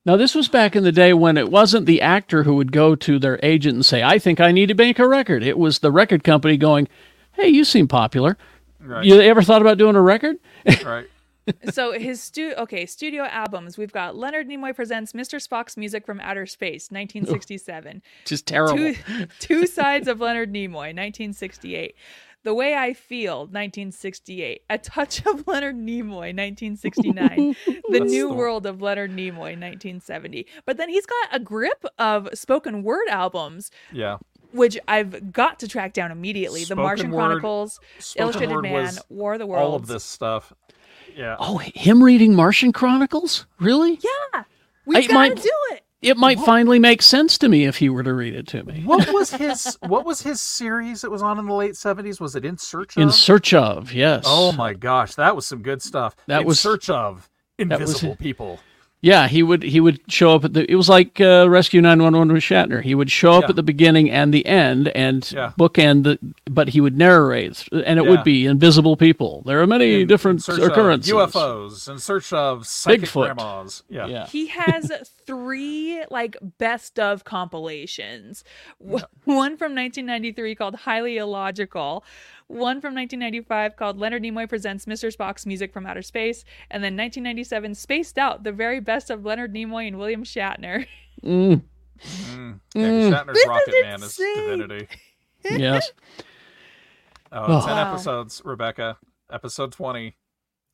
[0.06, 2.96] Now, this was back in the day when it wasn't the actor who would go
[2.96, 5.44] to their agent and say, I think I need to make a record.
[5.44, 6.88] It was the record company going,
[7.34, 8.38] Hey, you seem popular.
[8.80, 9.04] Right.
[9.06, 10.38] You ever thought about doing a record?
[10.86, 11.08] Right.
[11.72, 16.20] so his stu okay studio albums we've got leonard nimoy presents mr spock's music from
[16.20, 18.76] outer space 1967 Just terrible.
[18.76, 18.96] two,
[19.40, 21.96] two sides of leonard nimoy 1968
[22.48, 28.34] the way i feel 1968 a touch of leonard nimoy 1969 the That's new the-
[28.34, 33.70] world of leonard nimoy 1970 but then he's got a grip of spoken word albums
[33.92, 34.18] Yeah.
[34.54, 36.64] which I've got to track down immediately.
[36.64, 37.80] the Martian word- Chronicles,
[38.16, 39.68] Illustrated Man, was War of the Worlds.
[39.70, 40.54] All of this stuff.
[41.16, 41.36] Yeah.
[41.38, 43.46] Oh, him reading Martian Chronicles?
[43.60, 44.00] Really?
[44.02, 44.44] Yeah,
[44.86, 45.82] we've I got might- to do it.
[46.02, 48.84] It might finally make sense to me if he were to read it to me.
[48.86, 52.20] What was his What was his series that was on in the late seventies?
[52.22, 53.02] Was it In Search of?
[53.02, 54.24] In search of, yes.
[54.28, 56.16] oh my gosh, that was some good stuff.
[56.28, 57.28] That in was- Search of was-
[57.60, 58.60] Invisible People.
[59.00, 60.70] Yeah, he would he would show up at the.
[60.70, 62.82] It was like uh, Rescue Nine One One with Shatner.
[62.82, 63.50] He would show up Yeah.
[63.50, 65.52] at the beginning and the end and Yeah.
[65.60, 66.18] bookend, the,
[66.50, 68.10] but he would narrate, and it Yeah.
[68.10, 69.44] would be invisible people.
[69.46, 71.12] There are many In- different in occurrences.
[71.14, 71.88] UFOs.
[71.88, 73.36] In search of psychic Bigfoot.
[73.36, 73.84] grandmas.
[73.88, 74.08] Yeah.
[74.08, 74.26] Yeah.
[74.26, 74.92] He has
[75.28, 78.44] three like best of compilations.
[78.82, 82.04] W- One from 1993 called Highly Illogical.
[82.48, 85.14] One from 1995 called Leonard Nimoy presents Mr.
[85.14, 89.54] Spock's music from outer space, and then 1997 Spaced Out, the very best of Leonard
[89.54, 90.88] Nimoy and William Shatner.
[91.24, 91.64] Mm,
[92.00, 92.60] Mm.
[92.76, 94.88] Yeah, 'cause Shatner's This Rocket is Man is divinity.
[95.44, 95.92] yes.
[97.32, 97.66] Oh, Oh.
[97.66, 97.92] 10 Wow.
[97.92, 98.98] episodes, Rebecca.
[99.32, 100.16] Episode 20,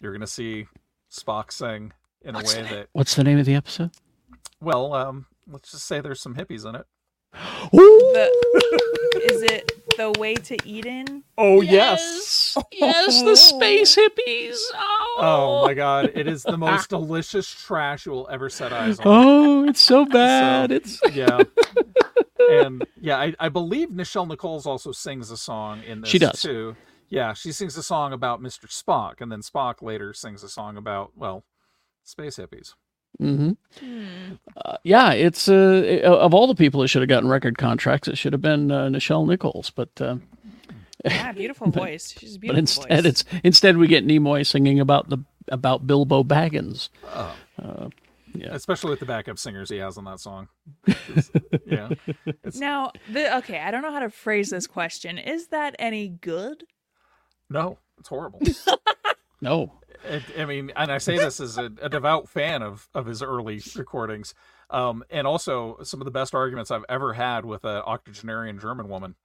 [0.02, 0.68] you're going to see
[1.10, 1.94] Spock sing
[2.24, 3.92] in a way that, What's the name of the episode?
[4.60, 6.86] well, um, let's just say there's some hippies in it.
[7.72, 11.24] The, is it The Way to Eden?
[11.38, 14.56] Oh, yes, yes, the space hippies.
[14.76, 19.00] Oh, Oh my god, it is the most delicious trash you will ever set eyes
[19.00, 19.06] on.
[19.08, 20.70] Oh, it's so bad.
[20.72, 21.42] So- it's Yeah.
[22.50, 26.42] and yeah, I, I believe Nichelle Nichols also sings a song in this She does.
[26.42, 26.76] too.
[27.10, 28.66] Yeah, she sings a song about Mr.
[28.66, 31.44] Spock, and then Spock later sings a song about, well,
[32.04, 32.74] space hippies.
[33.20, 34.34] Hmm Hmm.
[34.66, 38.18] Uh, yeah, it's uh, of all the people that should have gotten record contracts, it
[38.18, 40.18] should have been uh, Nichelle Nichols, but uh,
[41.06, 42.14] Yeah, beautiful voice.
[42.18, 43.06] She's a but instead voice.
[43.06, 46.90] it's instead we get Nimoy singing about the about Bilbo Baggins.
[47.14, 47.36] Oh.
[47.62, 47.90] Uh,
[48.36, 48.50] yeah.
[48.56, 50.48] Especially with the backup singers he has on that song.
[50.88, 51.30] 'Cause,
[51.68, 51.90] yeah.
[52.44, 55.20] It's, Now, the, okay, I don't know how to phrase this question.
[55.20, 56.64] Is that any good?
[57.50, 58.40] no, it's horrible.
[59.42, 59.74] No,
[60.06, 63.22] It, I mean, and I say this as a, a devout fan of of his
[63.22, 64.34] early recordings,
[64.70, 68.90] um, and also some of the best arguments I've ever had with an octogenarian German
[68.90, 69.16] woman,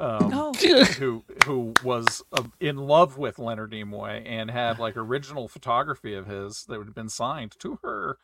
[0.00, 0.52] um, Oh,
[0.98, 6.26] who who was uh, in love with Leonard Nimoy and had like original photography of
[6.26, 8.18] his that had been signed to her.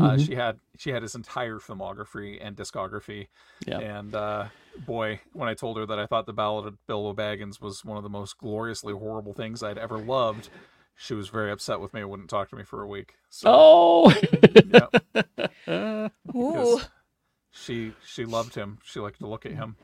[0.00, 0.26] Uh, Mhm.
[0.26, 3.28] she had she had his entire filmography and discography,
[3.64, 3.78] Yeah.
[3.78, 7.60] and uh, boy, when I told her that I thought the Ballad of Bilbo Baggins
[7.60, 10.48] was one of the most gloriously horrible things I'd ever loved,
[10.96, 13.14] she was very upset with me and wouldn't talk to me for a week.
[13.30, 14.14] So oh,
[15.66, 16.80] yeah, ooh.
[17.50, 18.78] she she loved him.
[18.84, 19.76] She liked to look at him.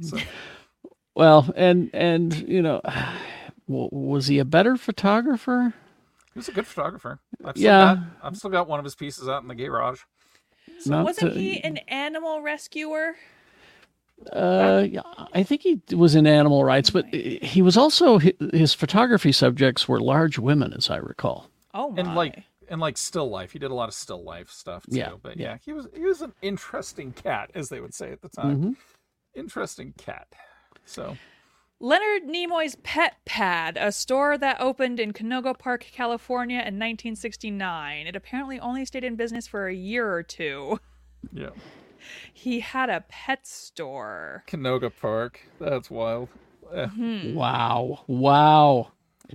[0.00, 0.18] So
[1.14, 2.80] well, and and you know,
[3.66, 5.74] was he a better photographer?
[6.32, 7.18] he was a good photographer.
[7.44, 7.94] I've still Yeah.
[7.96, 10.00] got I've still got one of his pieces out in the garage.
[10.86, 13.16] Not Wasn't to- he an animal rescuer?
[14.32, 15.00] Uh, yeah,
[15.32, 20.00] I think he was in animal rights, but he was also his photography subjects were
[20.00, 21.50] large women, as I recall.
[21.72, 22.00] Oh my.
[22.00, 23.52] And like and like still life.
[23.52, 24.96] He did a lot of still life stuff too.
[24.98, 25.52] Yeah, but yeah.
[25.52, 28.62] yeah, he was he was an interesting cat, as they would say at the time.
[28.62, 28.76] Mhm.
[29.34, 30.28] Interesting cat.
[30.84, 31.16] So
[31.80, 38.06] Leonard Nimoy's Pet Pad, a store that opened in Canoga Park, California in 1969.
[38.06, 40.78] It apparently only stayed in business for a year or two.
[41.32, 41.50] yeah.
[42.32, 44.44] He had a pet store.
[44.48, 45.40] Canoga Park.
[45.60, 46.28] That's wild.
[46.74, 47.34] Eh, Hmm.
[47.34, 48.92] Wow, wow,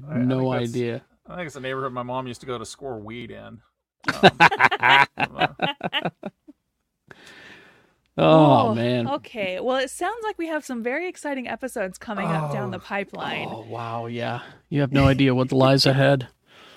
[0.10, 1.02] I- I no think that's- idea.
[1.28, 3.62] I think it's a neighborhood my mom used to go to score weed in.
[4.14, 6.10] Um, uh,
[8.18, 9.08] Oh, man.
[9.10, 9.60] Okay.
[9.60, 12.82] Well, it sounds like we have some very exciting episodes coming up down the Oh.
[12.82, 13.48] pipeline.
[13.52, 14.40] Oh wow, yeah.
[14.70, 16.30] You have no idea what lies ahead.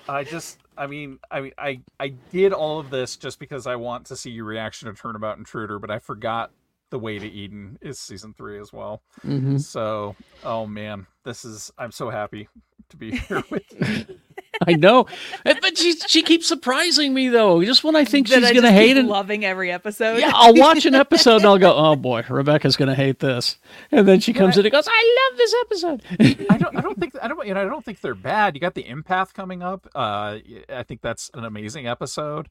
[0.09, 3.75] I just I mean, I mean, I I did all of this just because I
[3.75, 6.51] want to see your reaction to Turnabout Intruder, but I forgot
[6.89, 9.01] the way to Eden is season three as well.
[9.25, 9.57] Mm-hmm.
[9.57, 12.47] So, oh man, this is I'm so happy
[12.89, 14.19] to be here with you.
[14.67, 15.05] I know,
[15.43, 17.63] but she she keeps surprising me though.
[17.63, 20.17] Just when I think That she's I gonna just hate keep it, loving every episode.
[20.19, 23.57] yeah, I'll watch an episode and I'll go, "Oh boy, Rebecca's gonna hate this,"
[23.91, 26.99] and then she comes in and goes, "I love this episode." I don't I don't
[26.99, 28.55] think I don't you know I don't think they're bad.
[28.55, 29.87] You got the empath coming up.
[29.95, 30.39] Uh,
[30.69, 32.49] I think that's an amazing episode.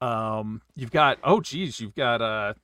[0.00, 2.54] Um, you've got oh geez, you've got uh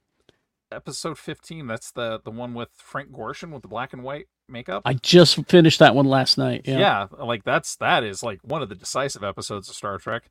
[0.72, 4.82] episode 15 that's the the one with frank gorshin with the black and white makeup
[4.84, 6.62] I just finished that one last night.
[6.64, 6.78] Yeah.
[6.78, 7.06] yeah.
[7.24, 10.28] like that's that is like one of the decisive episodes of star trek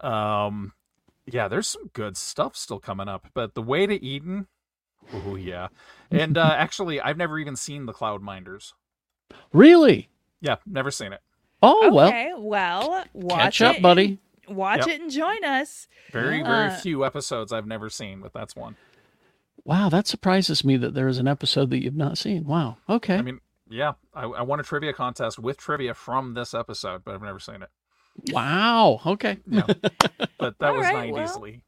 [0.00, 0.72] um
[1.26, 4.46] yeah there's some good stuff still coming up but the way to eden
[5.12, 5.68] oh yeah
[6.10, 8.74] and uh actually i've never even seen the cloud minders
[9.52, 10.08] Really?
[10.40, 11.20] yeah never seen it
[11.62, 14.18] Oh well, Okay, well, watch catch up, it buddy.
[14.46, 14.88] watch Yep.
[14.88, 15.88] it and join us.
[16.12, 18.76] very Uh, very few episodes i've never seen but that's one
[19.66, 22.44] Wow, that surprises me that there is an episode that you've not seen.
[22.44, 22.76] Wow.
[22.88, 23.16] Okay.
[23.16, 27.14] i mean yeah I, I won a trivia contest with trivia from this episode but
[27.14, 27.70] i've never seen it
[28.32, 29.00] wow.
[29.04, 29.38] Okay.
[29.48, 29.62] yeah
[30.38, 31.62] but that All was right, 90s well, Leigh.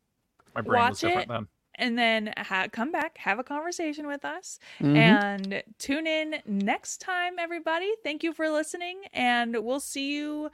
[0.54, 1.28] my brain was watch different it.
[1.32, 4.96] then And then ha- come back, have a conversation with us, Mhm.
[4.96, 7.88] and tune in next time, everybody.
[8.02, 10.50] Thank you for listening, and we'll see you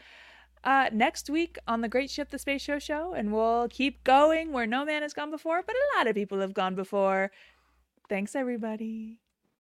[0.65, 4.53] uh, next week on the Great Ship, the Space Show Show, and we'll keep going
[4.53, 7.31] where no man has gone before, but a lot of people have gone before.
[8.09, 9.21] Thanks, everybody.